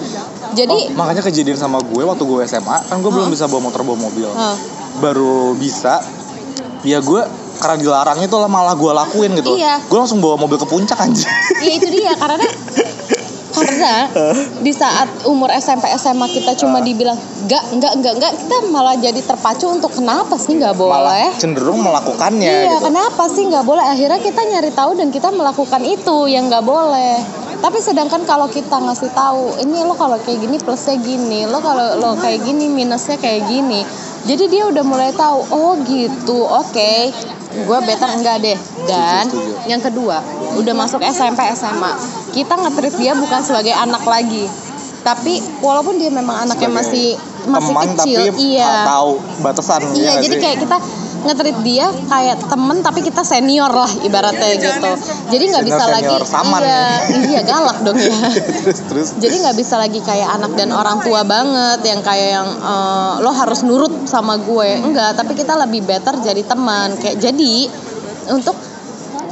Jadi 0.52 0.92
Oh, 0.92 0.98
makanya 0.98 1.22
kejadian 1.24 1.56
sama 1.56 1.78
gue 1.80 2.02
waktu 2.02 2.26
gue 2.26 2.42
SMA 2.44 2.76
kan 2.90 2.98
gue 3.00 3.12
belum 3.14 3.30
bisa 3.30 3.46
bawa 3.46 3.70
motor 3.70 3.86
bawa 3.86 3.98
mobil. 3.98 4.28
Hah. 4.28 4.58
baru 5.00 5.56
bisa 5.56 6.04
ya 6.84 7.00
gue 7.00 7.22
karena 7.62 7.78
dilarangnya 7.78 8.26
tuh 8.26 8.42
lah 8.42 8.50
malah 8.50 8.74
gue 8.74 8.90
lakuin 8.90 9.30
gitu. 9.38 9.54
Iya. 9.54 9.78
gue 9.86 9.98
langsung 9.98 10.18
bawa 10.18 10.34
mobil 10.34 10.58
ke 10.58 10.66
puncak 10.66 10.98
anjir 10.98 11.30
ya 11.62 11.72
itu 11.78 11.86
dia 11.86 12.12
karena 12.18 12.42
karena 13.52 14.08
di 14.64 14.72
saat 14.72 15.28
umur 15.28 15.52
SMP 15.52 15.84
SMA 16.00 16.26
kita 16.32 16.56
cuma 16.56 16.80
dibilang 16.80 17.14
enggak 17.44 17.64
enggak 17.70 17.92
enggak 18.00 18.14
enggak 18.16 18.32
kita 18.40 18.56
malah 18.72 18.96
jadi 18.96 19.20
terpacu 19.20 19.68
untuk 19.68 19.92
kenapa 19.92 20.40
sih 20.40 20.56
nggak 20.56 20.72
malah 20.74 21.04
boleh? 21.04 21.28
cenderung 21.36 21.84
melakukannya 21.84 22.48
iya 22.48 22.80
gitu. 22.80 22.88
Kenapa 22.88 23.22
sih 23.28 23.44
nggak 23.46 23.64
boleh? 23.68 23.84
Akhirnya 23.84 24.20
kita 24.24 24.40
nyari 24.48 24.70
tahu 24.72 24.96
dan 24.96 25.08
kita 25.12 25.28
melakukan 25.30 25.82
itu 25.84 26.16
yang 26.32 26.48
nggak 26.48 26.64
boleh 26.64 27.42
tapi 27.62 27.78
sedangkan 27.78 28.26
kalau 28.26 28.50
kita 28.50 28.74
ngasih 28.74 29.14
tahu 29.14 29.54
ini 29.62 29.86
lo 29.86 29.94
kalau 29.94 30.18
kayak 30.18 30.42
gini 30.42 30.58
plusnya 30.58 30.98
gini 30.98 31.46
lo 31.46 31.62
kalau 31.62 31.94
lo 31.94 32.18
kayak 32.18 32.42
gini 32.42 32.66
minusnya 32.66 33.14
kayak 33.22 33.46
gini. 33.46 33.86
Jadi 34.22 34.50
dia 34.50 34.70
udah 34.70 34.84
mulai 34.86 35.10
tahu 35.14 35.46
oh 35.50 35.74
gitu 35.86 36.46
oke 36.46 36.94
gue 37.52 37.78
better 37.86 38.10
enggak 38.18 38.42
deh. 38.42 38.58
Dan 38.90 39.30
yang 39.70 39.78
kedua 39.78 40.18
udah 40.58 40.74
masuk 40.74 41.00
SMP 41.06 41.46
SMA 41.54 41.92
kita 42.34 42.58
nge-treat 42.58 42.94
dia 42.98 43.12
bukan 43.14 43.40
sebagai 43.40 43.72
anak 43.72 44.02
lagi 44.04 44.48
tapi 45.02 45.42
walaupun 45.58 45.98
dia 45.98 46.08
memang 46.14 46.46
anaknya 46.46 46.70
masih 46.70 47.18
masih 47.42 47.74
teman 47.74 47.88
kecil 47.98 48.20
tapi 48.30 48.54
iya. 48.54 48.66
nggak 48.70 48.86
tahu 48.86 49.12
batasan 49.42 49.80
Iya, 49.82 49.90
ya 49.90 49.98
nggak 49.98 50.22
jadi 50.22 50.36
sih? 50.36 50.42
kayak 50.42 50.58
kita 50.62 50.76
nge-treat 51.22 51.58
dia 51.62 51.86
kayak 52.06 52.36
temen 52.46 52.78
tapi 52.82 53.00
kita 53.02 53.22
senior 53.22 53.70
lah 53.70 53.90
ibaratnya 54.02 54.48
gitu. 54.58 54.90
Jadi 55.32 55.44
nggak 55.50 55.64
bisa 55.66 55.84
lagi 55.88 56.12
Senior-senior 56.12 56.24
saman 56.26 56.60
iya, 56.62 56.84
iya 57.30 57.40
galak 57.46 57.78
dong 57.86 57.98
ya. 57.98 58.18
terus 58.62 58.80
terus 58.90 59.08
Jadi 59.18 59.34
nggak 59.42 59.56
bisa 59.56 59.74
lagi 59.78 60.00
kayak 60.02 60.28
anak 60.36 60.52
dan 60.58 60.70
orang 60.74 60.98
tua 61.00 61.22
banget 61.22 61.80
yang 61.86 62.00
kayak 62.02 62.28
yang 62.40 62.48
eh, 62.48 63.12
lo 63.22 63.32
harus 63.32 63.60
nurut 63.64 64.04
sama 64.04 64.36
gue. 64.38 64.70
Enggak, 64.82 65.16
tapi 65.16 65.32
kita 65.38 65.54
lebih 65.56 65.86
better 65.86 66.18
jadi 66.20 66.42
teman. 66.44 66.98
Kayak 66.98 67.22
jadi 67.22 67.54
untuk 68.30 68.54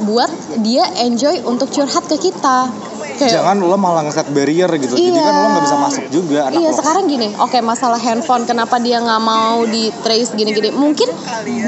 buat 0.00 0.32
dia 0.64 0.88
enjoy 1.04 1.44
untuk 1.44 1.68
curhat 1.68 2.08
ke 2.08 2.16
kita. 2.16 2.89
Kayak, 3.20 3.36
jangan 3.36 3.56
lo 3.60 3.76
malah 3.76 4.00
ngeset 4.08 4.32
barrier 4.32 4.70
gitu 4.80 4.96
jadi 4.96 5.12
Iya. 5.12 5.20
kan 5.20 5.34
lo 5.36 5.48
nggak 5.52 5.64
bisa 5.68 5.76
masuk 5.76 6.04
juga 6.08 6.38
anak 6.48 6.56
Iya 6.56 6.70
lo 6.72 6.76
sekarang 6.80 7.04
gini, 7.04 7.28
oke 7.36 7.58
masalah 7.60 8.00
handphone 8.00 8.48
kenapa 8.48 8.80
dia 8.80 8.96
nggak 8.96 9.20
mau 9.20 9.60
di 9.68 9.92
trace 10.00 10.32
gini-gini? 10.32 10.72
Mungkin 10.72 11.04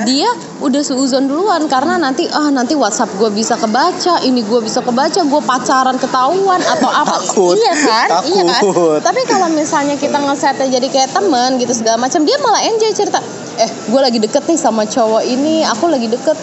dia 0.08 0.32
udah 0.64 0.80
seuzon 0.80 1.28
duluan 1.28 1.68
karena 1.68 2.00
nanti 2.00 2.24
ah 2.32 2.48
nanti 2.48 2.72
WhatsApp 2.72 3.12
gue 3.20 3.28
bisa 3.28 3.60
kebaca, 3.60 4.24
ini 4.24 4.40
gue 4.40 4.60
bisa 4.64 4.80
kebaca, 4.80 5.20
gue 5.20 5.42
pacaran 5.44 6.00
ketahuan 6.00 6.60
atau 6.64 6.88
apa? 6.88 7.20
Takut. 7.20 7.60
Iya 7.60 7.74
kan, 7.76 8.08
iya 8.24 8.42
kan. 8.48 8.62
Takut. 8.64 9.00
Tapi 9.04 9.20
kalau 9.28 9.52
misalnya 9.52 10.00
kita 10.00 10.16
ngesetnya 10.16 10.72
jadi 10.72 10.88
kayak 10.88 11.10
temen 11.12 11.60
gitu 11.60 11.76
segala 11.76 12.00
macam, 12.00 12.24
dia 12.24 12.40
malah 12.40 12.64
enjoy 12.64 12.96
cerita. 12.96 13.20
Eh, 13.52 13.68
gue 13.68 14.00
lagi 14.00 14.16
deket 14.16 14.48
nih 14.48 14.56
sama 14.56 14.88
cowok 14.88 15.28
ini, 15.28 15.60
aku 15.68 15.84
lagi 15.84 16.08
deket 16.08 16.38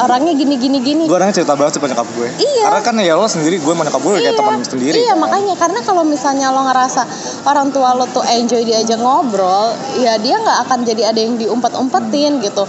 orangnya 0.00 0.32
gini 0.32 0.54
gini 0.56 0.78
gini. 0.80 1.02
gue 1.04 1.16
orangnya 1.16 1.42
cerita 1.42 1.52
banget 1.52 1.76
sama 1.76 1.86
nyokap 1.92 2.08
gue 2.16 2.28
Iya. 2.40 2.62
karena 2.68 2.80
kan 2.80 2.94
ya 2.98 3.14
lo 3.14 3.28
sendiri 3.28 3.56
gue 3.60 3.72
sama 3.72 3.82
nyokap 3.84 4.02
gue 4.02 4.12
kayak 4.16 4.36
teman 4.38 4.60
sendiri 4.64 4.96
Iya 4.96 5.14
kan. 5.14 5.22
makanya 5.22 5.54
karena 5.60 5.80
kalau 5.84 6.02
misalnya 6.02 6.46
lo 6.50 6.62
ngerasa 6.64 7.02
orang 7.44 7.68
tua 7.70 7.92
lo 7.92 8.06
tuh 8.08 8.24
enjoy 8.24 8.62
diajak 8.62 8.96
ngobrol, 8.96 9.74
ya 9.98 10.16
dia 10.16 10.38
nggak 10.38 10.58
akan 10.68 10.78
jadi 10.82 11.12
ada 11.12 11.20
yang 11.20 11.34
diumpet-umpetin 11.36 12.40
gitu. 12.40 12.64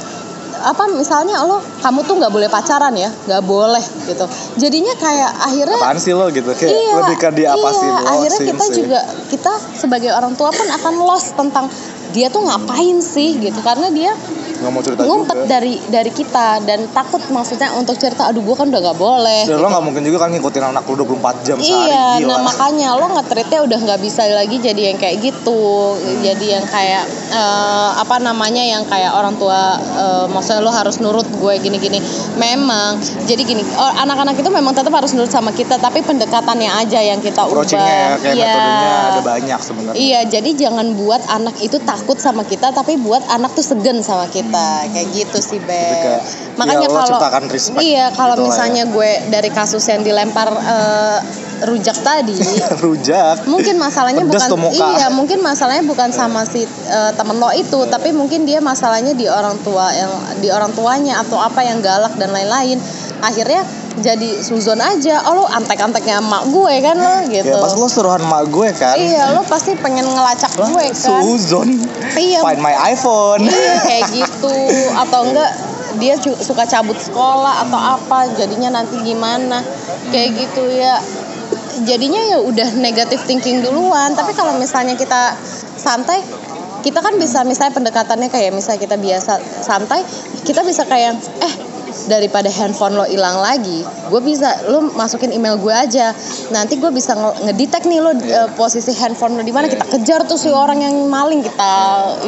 Apa 0.63 0.87
misalnya 0.87 1.43
lo 1.43 1.59
kamu 1.83 2.07
tuh 2.07 2.15
nggak 2.23 2.31
boleh 2.31 2.47
pacaran 2.47 2.95
ya, 2.95 3.11
nggak 3.27 3.43
boleh 3.43 3.83
gitu. 4.07 4.25
Jadinya 4.55 4.95
kayak 4.95 5.31
akhirnya 5.43 5.75
apaan 5.75 5.99
sih 5.99 6.15
lo 6.15 6.31
gitu 6.31 6.47
kayak 6.55 6.71
iya, 6.71 6.93
lebih 7.03 7.17
ke 7.19 7.29
dia 7.35 7.47
apa 7.51 7.69
sih 7.75 7.87
iya, 7.87 7.95
lo 7.99 8.07
akhirnya 8.07 8.39
sih, 8.39 8.47
kita 8.47 8.65
sih. 8.65 8.73
juga 8.79 8.99
kita 9.27 9.51
sebagai 9.75 10.11
orang 10.15 10.33
tua 10.39 10.49
pun 10.55 10.63
akan 10.65 10.93
lost 11.03 11.35
tentang 11.35 11.67
dia 12.13 12.29
tuh 12.29 12.45
ngapain 12.45 12.97
sih 13.01 13.41
gitu 13.41 13.59
karena 13.59 13.89
dia 13.89 14.13
nggak 14.63 14.71
mau 14.71 14.81
cerita 14.81 15.01
ngumpet 15.03 15.37
juga. 15.37 15.51
dari 15.51 15.73
dari 15.91 16.11
kita 16.11 16.47
dan 16.63 16.79
takut 16.89 17.19
maksudnya 17.27 17.75
untuk 17.75 17.99
cerita 17.99 18.31
aduh 18.31 18.39
gue 18.39 18.55
kan 18.55 18.71
udah 18.71 18.81
nggak 18.81 18.97
boleh. 18.97 19.41
Dan 19.43 19.59
lo 19.59 19.67
nggak 19.67 19.83
mungkin 19.83 20.01
juga 20.01 20.17
kan 20.23 20.29
ngikutin 20.31 20.63
anak 20.63 20.83
lo 20.87 20.95
24 21.03 21.43
jam 21.43 21.57
sehari 21.59 21.91
Iya, 21.91 22.23
nah 22.23 22.39
makanya 22.39 22.95
lo 22.95 23.11
nge-treatnya 23.11 23.59
udah 23.61 23.79
nggak 23.83 23.99
bisa 23.99 24.23
lagi 24.25 24.57
jadi 24.57 24.81
yang 24.89 24.97
kayak 24.97 25.17
gitu, 25.19 25.99
jadi 26.23 26.45
yang 26.59 26.65
kayak 26.65 27.03
eh, 27.33 27.89
apa 27.97 28.15
namanya 28.17 28.63
yang 28.63 28.85
kayak 28.85 29.11
orang 29.11 29.35
tua, 29.35 29.75
eh, 29.75 30.25
maksudnya 30.29 30.61
lo 30.61 30.71
harus 30.71 30.97
nurut 30.97 31.27
gue 31.27 31.53
gini-gini. 31.59 31.99
Memang, 32.37 32.95
jadi 33.25 33.41
gini, 33.41 33.63
anak-anak 33.75 34.37
itu 34.37 34.47
memang 34.47 34.71
tetap 34.71 34.93
harus 34.93 35.11
nurut 35.11 35.27
sama 35.27 35.51
kita, 35.51 35.75
tapi 35.77 35.99
pendekatannya 35.99 36.69
aja 36.69 36.99
yang 37.01 37.19
kita 37.19 37.43
ubah. 37.43 37.65
ya 37.65 38.15
kayak 38.21 38.35
Iya. 38.37 38.45
metodenya 38.45 38.91
ada 39.09 39.21
banyak 39.23 39.59
sebenarnya. 39.59 39.97
Iya, 39.97 40.19
jadi 40.29 40.49
jangan 40.55 40.87
buat 40.93 41.21
anak 41.27 41.55
itu 41.59 41.77
takut 41.81 42.17
sama 42.21 42.45
kita, 42.45 42.69
tapi 42.69 42.95
buat 43.01 43.25
anak 43.27 43.57
tuh 43.57 43.65
segan 43.65 43.99
sama 44.05 44.29
kita, 44.29 44.52
kayak 44.91 45.07
gitu 45.13 45.37
sih, 45.41 45.59
Be. 45.63 46.19
Makanya 46.59 46.85
ya, 46.85 46.91
lo 46.91 46.97
kalau 47.01 47.09
ciptakan 47.17 47.43
respect 47.49 47.81
iya, 47.81 48.05
kalau 48.13 48.35
gitu 48.37 48.41
lah 48.41 48.45
ya. 48.45 48.49
misalnya 48.49 48.83
gue 48.91 49.11
dari 49.33 49.49
kasus 49.49 49.83
yang 49.89 50.01
dilempar 50.05 50.49
eh, 50.53 51.19
rujak 51.63 51.97
tadi, 52.03 52.35
rujak. 52.83 53.47
mungkin 53.47 53.79
masalahnya 53.79 54.27
Pedes 54.27 54.51
bukan 54.51 54.73
iya 54.75 55.07
mungkin 55.07 55.39
masalahnya 55.39 55.83
bukan 55.87 56.11
sama 56.11 56.43
si 56.43 56.67
eh, 56.67 57.11
temen 57.15 57.39
lo 57.39 57.49
itu 57.55 57.79
tapi 57.87 58.11
mungkin 58.11 58.43
dia 58.43 58.59
masalahnya 58.59 59.15
di 59.15 59.25
orang 59.31 59.55
tua 59.63 59.89
yang 59.95 60.11
di 60.43 60.51
orang 60.51 60.75
tuanya 60.75 61.23
atau 61.23 61.39
apa 61.39 61.63
yang 61.63 61.79
galak 61.79 62.13
dan 62.19 62.35
lain-lain. 62.35 62.77
Akhirnya 63.23 63.63
jadi 64.01 64.41
suzon 64.41 64.81
aja. 64.81 65.21
Oh 65.29 65.43
lo 65.43 65.45
antek-anteknya 65.45 66.17
emak 66.17 66.49
gue 66.49 66.73
kan 66.81 66.97
lo 66.97 67.15
gitu. 67.29 67.53
ya 67.53 67.61
pas 67.61 67.73
lo 67.77 67.85
suruhan 67.85 68.23
mak 68.25 68.49
gue 68.49 68.69
kan. 68.73 68.97
Iya 68.97 69.37
lo 69.37 69.45
pasti 69.45 69.77
pengen 69.77 70.07
ngelacak 70.09 70.49
gue 70.57 70.85
kan. 70.97 71.21
Suzon? 71.21 71.69
Iya. 72.17 72.41
Find 72.41 72.61
my 72.63 72.73
iPhone. 72.89 73.45
Iya 73.45 73.75
kayak 73.89 74.03
gitu. 74.17 74.53
Atau 74.97 75.29
enggak 75.29 75.51
dia 76.01 76.17
suka 76.17 76.65
cabut 76.65 76.97
sekolah 76.97 77.69
atau 77.69 77.77
apa 77.77 78.33
jadinya 78.33 78.81
nanti 78.81 78.97
gimana. 79.05 79.61
Kayak 80.09 80.41
gitu 80.41 80.63
ya. 80.73 80.97
Jadinya 81.85 82.21
ya 82.33 82.37
udah 82.41 82.73
negatif 82.81 83.21
thinking 83.29 83.61
duluan. 83.61 84.17
Tapi 84.17 84.33
kalau 84.33 84.57
misalnya 84.57 84.97
kita 84.97 85.37
santai 85.77 86.21
kita 86.83 86.99
kan 86.99 87.15
bisa 87.15 87.47
misalnya 87.47 87.79
pendekatannya 87.79 88.27
kayak 88.27 88.51
misalnya 88.51 88.83
kita 88.83 88.99
biasa 88.99 89.39
santai 89.63 90.03
kita 90.43 90.67
bisa 90.67 90.83
kayak 90.83 91.15
eh 91.39 91.72
daripada 92.05 92.51
handphone 92.51 92.99
lo 92.99 93.05
hilang 93.07 93.39
lagi 93.39 93.85
gue 94.13 94.21
bisa 94.21 94.69
lo 94.69 94.93
masukin 94.93 95.33
email 95.33 95.57
gue 95.57 95.73
aja. 95.73 96.13
Nanti 96.53 96.77
gue 96.77 96.91
bisa 96.93 97.17
nge- 97.17 97.49
ngedetect 97.49 97.89
nih 97.89 97.97
lo 97.97 98.13
eh, 98.13 98.49
posisi 98.53 98.93
handphone 98.93 99.39
lo 99.39 99.41
di 99.41 99.49
mana. 99.49 99.65
Kita 99.65 99.89
kejar 99.89 100.27
tuh 100.29 100.37
si 100.37 100.53
orang 100.53 100.85
yang 100.85 100.95
maling. 101.09 101.41
Kita 101.41 101.71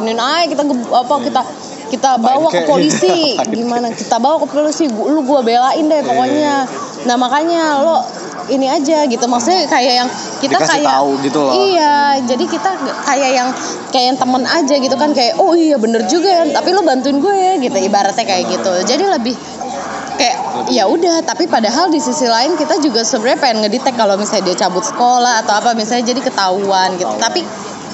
ini 0.02 0.18
aja 0.18 0.50
kita 0.50 0.64
apa 0.90 1.16
kita 1.22 1.42
kita 1.94 2.10
bawa 2.18 2.50
ke 2.50 2.66
polisi. 2.66 3.38
gimana? 3.54 3.94
Kita 3.94 4.18
bawa 4.18 4.42
ke 4.42 4.48
polisi. 4.50 4.90
Lu 4.90 5.22
gue 5.22 5.40
belain 5.46 5.86
deh 5.86 6.02
pokoknya. 6.02 6.66
Nah 7.06 7.16
makanya 7.22 7.86
lo 7.86 8.02
ini 8.50 8.66
aja 8.66 9.06
gitu. 9.06 9.26
Maksudnya 9.30 9.70
kayak 9.70 9.94
yang 10.06 10.10
kita 10.42 10.58
Dikasih 10.58 10.82
kayak 10.82 10.90
tahu 10.90 11.12
gitu 11.26 11.40
loh. 11.42 11.54
iya 11.54 12.22
jadi 12.22 12.46
kita 12.46 12.70
kayak 13.06 13.32
yang 13.34 13.50
kayak 13.90 14.06
yang 14.14 14.18
temen 14.18 14.42
aja 14.42 14.76
gitu 14.80 14.96
kan. 14.98 15.14
Kayak 15.14 15.38
oh 15.38 15.54
iya 15.54 15.78
bener 15.78 16.02
juga 16.10 16.30
ya 16.30 16.44
tapi 16.50 16.74
lo 16.74 16.82
bantuin 16.82 17.22
gue 17.22 17.36
ya 17.36 17.54
gitu. 17.62 17.78
Ibaratnya 17.78 18.26
kayak 18.26 18.50
gitu. 18.50 18.72
Jadi 18.90 19.04
lebih 19.06 19.36
kayak 20.16 20.36
ya 20.72 20.84
udah 20.88 21.22
tapi 21.22 21.46
padahal 21.46 21.92
di 21.92 22.00
sisi 22.00 22.26
lain 22.26 22.56
kita 22.58 22.80
juga 22.80 23.04
sebenarnya 23.04 23.40
pengen 23.40 23.58
ngedetect 23.68 23.96
kalau 24.00 24.16
misalnya 24.16 24.52
dia 24.52 24.66
cabut 24.66 24.84
sekolah 24.84 25.44
atau 25.46 25.54
apa 25.60 25.76
misalnya 25.78 26.10
jadi 26.12 26.22
ketahuan 26.24 26.96
gitu. 26.98 27.14
Tapi 27.20 27.44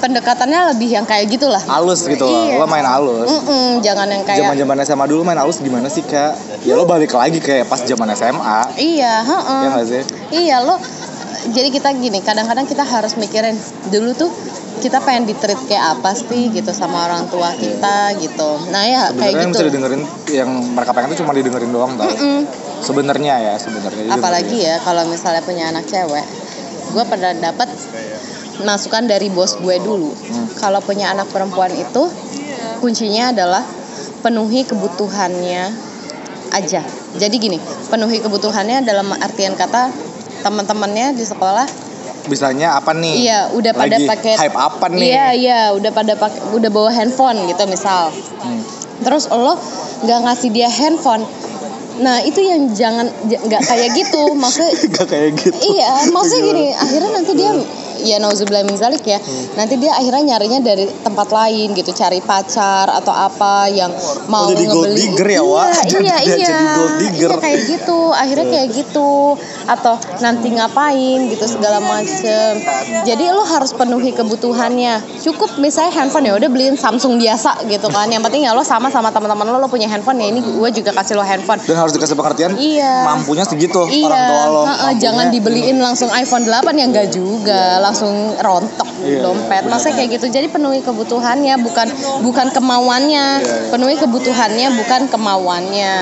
pendekatannya 0.02 0.74
lebih 0.74 0.90
yang 0.90 1.06
kayak 1.06 1.30
gitulah. 1.30 1.62
Halus 1.62 2.10
gitu 2.10 2.26
loh. 2.26 2.42
Iya. 2.50 2.58
lo 2.58 2.66
main 2.66 2.82
halus. 2.82 3.30
Mm-mm, 3.30 3.78
jangan 3.86 4.10
yang 4.10 4.26
kayak 4.26 4.42
zaman 4.42 4.56
zaman 4.58 4.76
SMA 4.82 5.04
dulu 5.06 5.22
main 5.22 5.38
halus 5.38 5.62
gimana 5.62 5.86
sih 5.86 6.02
kak? 6.02 6.34
Ya 6.66 6.74
lo 6.74 6.82
balik 6.82 7.14
lagi 7.14 7.38
kayak 7.38 7.70
pas 7.70 7.78
zaman 7.86 8.10
SMA 8.18 8.60
iya 8.82 9.22
heeh. 9.22 9.62
ya 9.62 9.82
sih? 9.86 10.02
Iya 10.34 10.56
lo 10.66 10.74
jadi 11.50 11.68
kita 11.74 11.90
gini 11.98 12.22
kadang-kadang 12.22 12.70
kita 12.70 12.86
harus 12.86 13.18
mikirin 13.18 13.58
dulu 13.90 14.14
tuh 14.14 14.30
kita 14.82 14.98
pengen 15.02 15.30
di 15.30 15.34
treat 15.38 15.58
kayak 15.66 15.98
apa 15.98 16.14
sih 16.14 16.50
gitu 16.50 16.74
sama 16.74 17.06
orang 17.06 17.30
tua 17.30 17.54
kita 17.54 18.18
gitu. 18.18 18.50
Nah 18.74 18.82
ya 18.82 19.02
sebenarnya 19.10 19.18
kayak 19.18 19.32
yang 19.34 19.50
gitu. 19.50 19.54
bisa 19.54 19.66
didengerin 19.70 20.02
yang 20.30 20.50
mereka 20.74 20.90
pengen 20.90 21.08
tuh 21.14 21.18
cuma 21.22 21.32
didengerin 21.34 21.70
doang 21.70 21.94
tau 21.94 22.10
Mm-mm. 22.10 22.42
sebenarnya 22.82 23.34
ya 23.38 23.54
sebenarnya 23.62 24.10
Apalagi 24.10 24.58
ya 24.58 24.82
kalau 24.82 25.06
misalnya 25.06 25.42
punya 25.46 25.70
anak 25.70 25.86
cewek, 25.86 26.26
gue 26.94 27.04
pernah 27.06 27.30
dapat 27.38 27.70
masukan 28.66 29.06
dari 29.06 29.30
bos 29.30 29.54
gue 29.58 29.76
dulu. 29.78 30.10
Hmm. 30.10 30.46
Kalau 30.58 30.82
punya 30.82 31.14
anak 31.14 31.30
perempuan 31.30 31.70
itu 31.74 32.10
kuncinya 32.82 33.30
adalah 33.30 33.62
penuhi 34.22 34.66
kebutuhannya 34.66 35.62
aja. 36.52 36.82
Jadi 37.12 37.34
gini, 37.38 37.58
penuhi 37.86 38.18
kebutuhannya 38.18 38.82
dalam 38.82 39.14
artian 39.14 39.54
kata 39.54 40.11
teman-temannya 40.42 41.14
di 41.14 41.24
sekolah 41.24 41.66
bisanya 42.22 42.78
apa 42.78 42.94
nih 42.94 43.26
Iya, 43.26 43.40
udah 43.50 43.72
pada 43.74 43.96
pakai 43.98 44.34
hype 44.38 44.58
apa 44.58 44.86
nih 44.94 45.10
Iya, 45.10 45.26
iya, 45.34 45.60
udah 45.74 45.90
pada 45.90 46.14
pakai 46.14 46.54
udah 46.54 46.70
bawa 46.70 46.90
handphone 46.94 47.50
gitu 47.50 47.66
misal. 47.66 48.14
Hmm. 48.42 48.62
Terus 49.02 49.26
lo 49.30 49.58
nggak 50.06 50.18
ngasih 50.30 50.50
dia 50.54 50.70
handphone. 50.70 51.26
Nah, 51.98 52.22
itu 52.22 52.40
yang 52.40 52.70
jangan 52.72 53.10
nggak 53.26 53.62
kayak 53.66 53.90
gitu. 53.98 54.22
Maksudnya 54.42 54.74
Gak 54.94 55.06
kayak 55.10 55.30
gitu 55.34 55.56
iya, 55.66 56.08
maksudnya 56.14 56.42
gini, 56.46 56.66
akhirnya 56.72 57.10
nanti 57.10 57.32
dia 57.34 57.52
ya 58.02 58.18
nauzubillah 58.18 58.62
min 58.62 58.76
zalik 58.76 59.02
ya. 59.02 59.18
Nanti 59.54 59.78
dia 59.78 59.94
akhirnya 59.94 60.34
nyarinya 60.34 60.60
dari 60.60 60.86
tempat 61.02 61.28
lain 61.28 61.72
gitu, 61.72 61.90
cari 61.92 62.18
pacar 62.18 62.90
atau 62.90 63.10
apa 63.10 63.66
yang 63.68 63.90
mau 64.26 64.46
jadi 64.46 64.64
gold 64.66 64.90
ngebeli. 64.90 64.98
digger 65.00 65.28
ya, 65.30 65.42
Wak? 65.42 65.66
Iya, 65.92 66.00
Dia 66.02 66.16
iya, 66.24 66.36
jadi 66.42 66.64
gold 66.74 66.94
digger. 66.98 67.28
Iya, 67.30 67.38
kayak 67.38 67.58
gitu. 67.68 67.98
Akhirnya 68.12 68.46
kayak 68.48 68.68
gitu 68.72 69.10
atau 69.64 69.94
nanti 70.18 70.48
ngapain 70.50 71.18
gitu 71.28 71.44
segala 71.46 71.78
macem. 71.78 72.50
Jadi 73.02 73.24
lo 73.28 73.42
harus 73.42 73.70
penuhi 73.72 74.10
kebutuhannya. 74.10 75.00
Cukup 75.20 75.58
misalnya 75.58 75.92
handphone 75.94 76.26
ya 76.26 76.34
udah 76.34 76.48
beliin 76.48 76.74
Samsung 76.74 77.16
biasa 77.16 77.62
gitu 77.66 77.86
kan. 77.88 78.08
Yang 78.08 78.22
penting 78.26 78.42
ya 78.42 78.52
lo 78.52 78.62
sama 78.62 78.88
sama 78.88 79.10
teman-teman 79.10 79.46
lo 79.46 79.58
lo 79.58 79.68
punya 79.68 79.86
handphone 79.86 80.18
ya 80.18 80.26
ini 80.28 80.40
gue 80.40 80.70
juga 80.72 80.90
kasih 80.92 81.14
lo 81.14 81.22
handphone. 81.22 81.60
dan 81.62 81.76
harus 81.76 81.92
dikasih 81.92 82.14
pengertian 82.14 82.52
Iya. 82.54 83.06
mampunya 83.06 83.44
segitu 83.44 83.86
Iya, 83.86 84.06
orang 84.06 84.22
tua 84.24 84.42
lo 84.46 84.62
jangan 84.96 85.26
dibeliin 85.28 85.78
langsung 85.78 86.08
iPhone 86.10 86.42
8 86.44 86.72
ya 86.72 86.84
enggak 86.84 87.08
juga. 87.08 87.78
Langsung 87.92 88.16
rontok 88.34 88.88
Iya, 88.98 89.20
dompet. 89.20 89.60
iya, 89.60 89.68
Maksudnya 89.68 89.94
kayak 89.94 90.10
gitu. 90.14 90.26
Jadi 90.30 90.46
penuhi 90.46 90.80
kebutuhannya 90.80 91.58
bukan 91.58 91.88
bukan 92.22 92.48
kemauannya. 92.50 93.26
Iya, 93.36 93.68
Penuhi 93.68 93.96
kebutuhannya 93.96 94.68
bukan 94.74 95.00
kemauannya. 95.08 95.94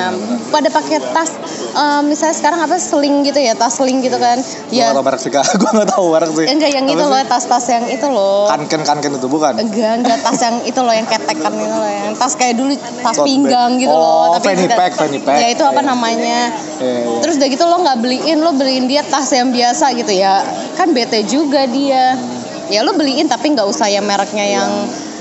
Pada 0.49 0.69
pakai 0.69 1.01
tas 1.11 1.35
eh, 1.73 2.01
misalnya 2.03 2.37
sekarang 2.37 2.61
apa 2.61 2.77
sling 2.77 3.23
gitu 3.23 3.39
ya, 3.39 3.55
tas 3.55 3.75
sling 3.75 3.99
gitu 3.99 4.15
kan. 4.17 4.39
Gua 4.39 4.71
Ya 4.71 4.93
tau 4.93 5.03
merek 5.03 5.19
sih 5.19 5.29
kak 5.29 5.43
Gue 5.59 5.71
gak 5.73 5.89
tau 5.89 6.07
merek 6.09 6.31
sih 6.31 6.47
enggak 6.47 6.71
yang 6.71 6.85
Apa 6.85 6.93
itu 6.93 7.03
sih? 7.03 7.11
loh, 7.11 7.21
tas-tas 7.27 7.67
yang 7.69 7.85
itu 7.89 8.07
loh. 8.07 8.47
Kanken 8.49 8.83
kanken 8.83 9.11
itu 9.17 9.27
bukan 9.27 9.53
Enggak, 9.57 9.93
enggak 9.99 10.19
tas 10.21 10.39
yang 10.39 10.57
itu 10.63 10.81
loh 10.81 10.93
yang 10.93 11.07
ketekan 11.07 11.53
itu 11.53 11.73
loh 11.73 11.91
yang 11.91 12.15
tas 12.15 12.33
kayak 12.35 12.55
dulu 12.55 12.73
tas 13.01 13.17
Tote 13.17 13.27
pinggang 13.27 13.71
bag. 13.73 13.81
gitu 13.81 13.91
Oh, 13.91 14.31
loh. 14.31 14.39
fanny 14.39 14.63
tidak- 14.63 14.79
pack, 14.79 14.93
fanny 14.95 15.19
pack. 15.19 15.37
Ya 15.37 15.49
itu 15.49 15.63
apa 15.63 15.81
Iya. 15.81 15.89
namanya? 15.89 16.41
Iya, 16.77 16.95
iya. 17.01 17.19
Terus 17.19 17.35
udah 17.37 17.49
gitu 17.49 17.65
lo 17.65 17.77
nggak 17.81 17.99
beliin, 17.99 18.39
lo 18.39 18.53
beliin 18.53 18.85
dia 18.85 19.03
tas 19.03 19.31
yang 19.31 19.49
biasa 19.49 19.95
gitu 19.95 20.13
ya. 20.13 20.45
Kan 20.75 20.91
bete 20.91 21.25
juga 21.25 21.65
dia. 21.71 22.19
Ya 22.67 22.83
lo 22.83 22.93
beliin 22.93 23.27
tapi 23.27 23.51
nggak 23.51 23.67
usah 23.67 23.87
yang 23.87 24.03
mereknya 24.03 24.47
yang 24.47 24.71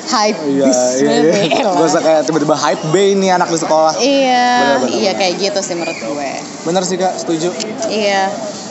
hype 0.06 0.38
Iya 0.44 0.70
iya 0.96 1.12
iya 1.44 1.62
Gue 1.66 1.82
usah 1.84 1.98
kayak 1.98 2.22
tiba-tiba 2.26 2.54
hype 2.54 2.84
bay 2.90 3.14
nih 3.14 3.30
anak 3.32 3.46
di 3.48 3.58
sekolah 3.58 3.94
Iya, 3.96 4.46
Bener, 4.56 4.78
bener, 4.80 4.90
iya 4.92 5.02
bener. 5.08 5.14
kayak 5.16 5.34
gitu 5.40 5.60
sih 5.60 5.74
menurut 5.74 5.98
gue. 5.98 6.32
Bener 6.64 6.84
sih 6.84 6.96
kak 6.96 7.14
setuju 7.16 7.50
Iya. 7.86 8.30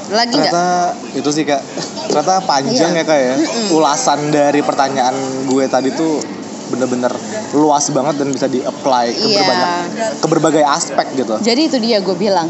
Lagi 0.08 0.30
ternyata 0.32 0.66
itu 1.12 1.26
sih 1.28 1.42
kak 1.42 1.58
ternyata 2.06 2.38
panjang 2.40 2.90
Iya. 2.92 3.02
ya 3.02 3.04
kak 3.04 3.18
ya 3.20 3.34
Mm-mm. 3.36 3.76
ulasan 3.76 4.20
dari 4.28 4.60
pertanyaan 4.60 5.14
gue 5.44 5.64
tadi 5.66 5.90
tuh 5.92 6.22
bener-bener 6.68 7.10
luas 7.52 7.88
banget 7.88 8.14
dan 8.16 8.28
bisa 8.28 8.46
di-apply 8.46 9.06
ke 9.08 9.18
Iya. 9.20 9.38
berbagai 9.40 9.72
ke 10.14 10.26
berbagai 10.28 10.64
aspek 10.64 11.06
gitu 11.14 11.34
Jadi 11.36 11.60
itu 11.64 11.76
dia 11.78 11.98
gue 11.98 12.14
bilang 12.14 12.46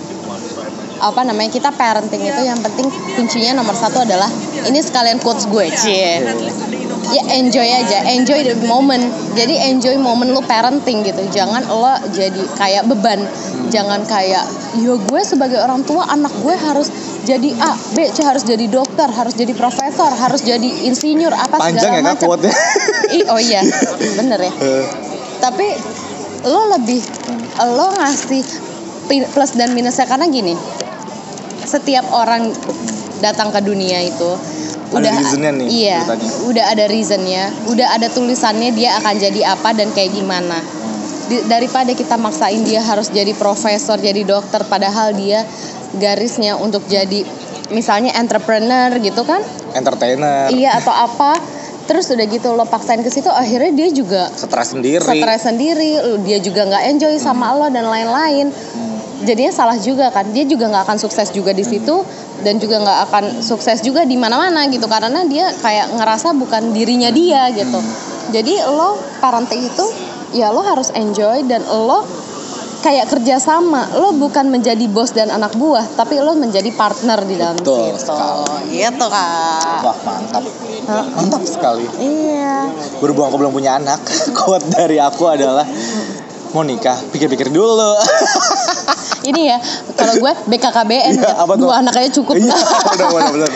apa 0.98 1.22
namanya 1.22 1.50
kita 1.54 1.70
parenting 1.74 2.26
itu 2.26 2.42
yang 2.42 2.58
penting 2.58 2.90
kuncinya 3.14 3.62
nomor 3.62 3.74
satu 3.74 4.02
adalah 4.02 4.26
ini 4.66 4.82
sekalian 4.82 5.22
quotes 5.22 5.46
gue 5.46 5.70
cie 5.74 6.22
ya 7.08 7.22
enjoy 7.40 7.64
aja 7.64 8.04
enjoy 8.12 8.44
the 8.44 8.56
moment. 8.68 9.00
Jadi 9.32 9.54
enjoy 9.70 9.96
moment 9.96 10.28
lo 10.28 10.44
parenting 10.44 11.06
gitu. 11.06 11.24
Jangan 11.32 11.64
lo 11.68 11.94
jadi 12.12 12.42
kayak 12.58 12.84
beban. 12.90 13.24
Jangan 13.72 14.04
kayak 14.04 14.44
yo 14.84 15.00
gue 15.00 15.20
sebagai 15.24 15.60
orang 15.60 15.84
tua 15.84 16.04
anak 16.08 16.32
gue 16.44 16.52
harus 16.56 16.92
jadi 17.24 17.52
A 17.60 17.76
B 17.96 18.08
C 18.12 18.24
harus 18.24 18.44
jadi 18.44 18.64
dokter 18.68 19.08
harus 19.08 19.36
jadi 19.36 19.52
profesor 19.52 20.08
harus 20.12 20.40
jadi 20.40 20.88
insinyur 20.88 21.32
apa 21.32 21.60
panjang 21.60 21.76
ya 21.76 21.80
segala 21.80 21.96
kak 22.00 22.04
macam 22.16 22.28
quote-nya? 22.28 22.54
Ih, 23.16 23.24
oh 23.28 23.40
iya 23.40 23.60
bener 24.16 24.38
ya. 24.40 24.52
Eh, 24.52 24.84
tapi 25.40 25.66
lo 26.48 26.62
lebih 26.76 27.00
lo 27.76 27.86
ngasih 27.96 28.44
plus 29.08 29.52
dan 29.56 29.72
minusnya. 29.72 30.04
Karena 30.04 30.28
gini 30.28 30.56
setiap 31.68 32.08
orang 32.10 32.48
datang 33.18 33.52
ke 33.52 33.60
dunia 33.60 34.00
itu 34.00 34.30
Ada 34.88 34.96
udah 34.96 35.12
reasonnya 35.14 35.50
nih 35.52 35.66
iya 35.68 35.98
ceritanya. 36.00 36.30
udah 36.48 36.64
ada 36.66 36.84
reasonnya 36.86 37.42
udah 37.66 37.88
ada 37.92 38.08
tulisannya 38.08 38.70
dia 38.72 38.96
akan 38.96 39.14
jadi 39.18 39.40
apa 39.46 39.76
dan 39.76 39.92
kayak 39.92 40.16
gimana. 40.16 40.56
Di- 41.28 41.44
daripada 41.44 41.92
kita 41.92 42.16
maksain 42.16 42.64
dia 42.64 42.80
harus 42.80 43.12
jadi 43.12 43.36
profesor 43.36 44.00
jadi 44.00 44.24
dokter 44.24 44.64
padahal 44.64 45.12
dia 45.12 45.44
garisnya 45.94 46.56
untuk 46.56 46.88
jadi 46.88 47.20
misalnya 47.68 48.16
entrepreneur 48.16 48.96
gitu 48.96 49.22
kan? 49.22 49.44
Entertainer. 49.72 50.48
Iya 50.48 50.80
atau 50.80 50.90
apa. 50.90 51.36
Terus 51.84 52.08
udah 52.08 52.24
gitu 52.24 52.52
lo 52.52 52.64
paksain 52.64 53.00
ke 53.00 53.08
situ 53.08 53.28
akhirnya 53.28 53.72
dia 53.74 53.88
juga 53.88 54.28
stres 54.30 54.72
sendiri. 54.72 55.00
stres 55.00 55.40
sendiri 55.42 55.96
dia 56.20 56.36
juga 56.36 56.64
nggak 56.64 56.84
enjoy 56.86 57.16
sama 57.16 57.52
lo 57.52 57.68
dan 57.68 57.84
lain-lain 57.84 58.52
jadinya 59.24 59.52
salah 59.54 59.78
juga 59.78 60.10
kan. 60.12 60.28
Dia 60.30 60.44
juga 60.46 60.68
nggak 60.70 60.84
akan 60.86 60.98
sukses 61.00 61.30
juga 61.32 61.50
di 61.50 61.64
situ 61.66 62.02
dan 62.42 62.58
juga 62.62 62.78
nggak 62.78 62.98
akan 63.10 63.24
sukses 63.42 63.82
juga 63.82 64.06
di 64.06 64.14
mana-mana 64.14 64.66
gitu 64.70 64.86
karena 64.86 65.26
dia 65.26 65.50
kayak 65.58 65.94
ngerasa 65.96 66.34
bukan 66.36 66.70
dirinya 66.70 67.10
dia 67.10 67.50
gitu. 67.54 67.80
Jadi 68.30 68.60
lo 68.68 69.00
parenting 69.18 69.66
itu 69.66 69.84
ya 70.36 70.52
lo 70.52 70.60
harus 70.60 70.92
enjoy 70.92 71.42
dan 71.48 71.64
lo 71.64 72.04
kayak 72.84 73.10
kerja 73.10 73.42
sama. 73.42 73.90
Lo 73.96 74.14
bukan 74.14 74.52
menjadi 74.52 74.84
bos 74.86 75.10
dan 75.10 75.32
anak 75.34 75.56
buah 75.58 75.82
tapi 75.98 76.20
lo 76.22 76.36
menjadi 76.38 76.70
partner 76.76 77.24
di 77.26 77.34
dalam 77.34 77.58
Betul 77.58 77.96
situ. 77.96 78.12
sekali. 78.12 78.78
gitu 78.78 79.06
kak. 79.08 79.82
Wah 79.82 79.98
mantap. 80.04 80.44
Heeh. 80.88 81.06
mantap 81.16 81.42
sekali. 81.48 81.84
Iya. 81.98 82.70
Berhubung 83.02 83.28
aku 83.32 83.36
belum 83.40 83.52
punya 83.52 83.80
anak 83.80 83.98
quote 84.38 84.68
dari 84.70 85.00
aku 85.02 85.24
adalah 85.26 85.66
mau 86.48 86.64
nikah 86.64 86.96
pikir-pikir 87.12 87.52
dulu 87.52 87.92
ini 89.26 89.50
ya 89.50 89.58
kalau 89.98 90.14
gue 90.14 90.32
BKKBN 90.46 91.14
ya, 91.18 91.42
apa 91.42 91.52
tuh? 91.58 91.66
dua 91.66 91.82
anak 91.82 91.94
aja 91.98 92.10
cukup 92.14 92.38
iya 92.38 92.54
udah 92.54 93.06
udah 93.10 93.28
bener 93.34 93.50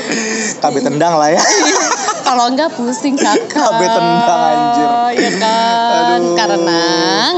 KB 0.59 0.75
tendang 0.83 1.15
lah 1.15 1.29
ya 1.31 1.43
kalau 2.27 2.49
enggak 2.49 2.73
pusing 2.73 3.13
kakak 3.15 3.51
KB 3.51 3.81
tendang, 3.83 4.41
anjir. 4.41 4.89
ya 5.21 5.31
kan 5.37 6.21
Aduh. 6.23 6.35
karena 6.35 6.83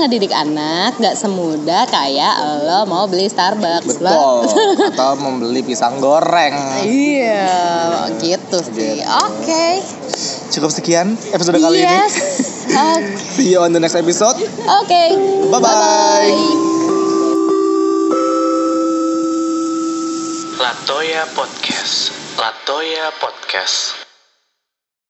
ngedidik 0.04 0.30
anak 0.30 0.94
nggak 0.96 1.16
semudah 1.18 1.82
kayak 1.88 2.34
lo 2.62 2.86
mau 2.86 3.04
beli 3.04 3.26
Starbucks 3.26 3.98
betul 3.98 4.46
atau 4.94 5.18
membeli 5.18 5.66
pisang 5.66 5.98
goreng 5.98 6.54
iya 6.86 8.08
gitu 8.22 8.60
sih 8.62 8.72
Gitu. 8.74 9.06
oke 9.06 9.66
cukup 10.50 10.70
sekian 10.70 11.18
episode 11.32 11.58
kali 11.58 11.82
ini 11.82 11.88
yes 11.88 12.14
oke 12.70 13.04
see 13.34 13.50
you 13.50 13.58
on 13.58 13.72
the 13.72 13.80
next 13.80 13.96
episode 13.96 14.36
Oke. 14.64 15.02
Bye-bye. 15.50 15.60
Bye-bye. 15.60 16.93
Latoya 20.84 21.24
Podcast. 21.32 22.12
Latoya 22.36 23.08
Podcast. 23.16 24.03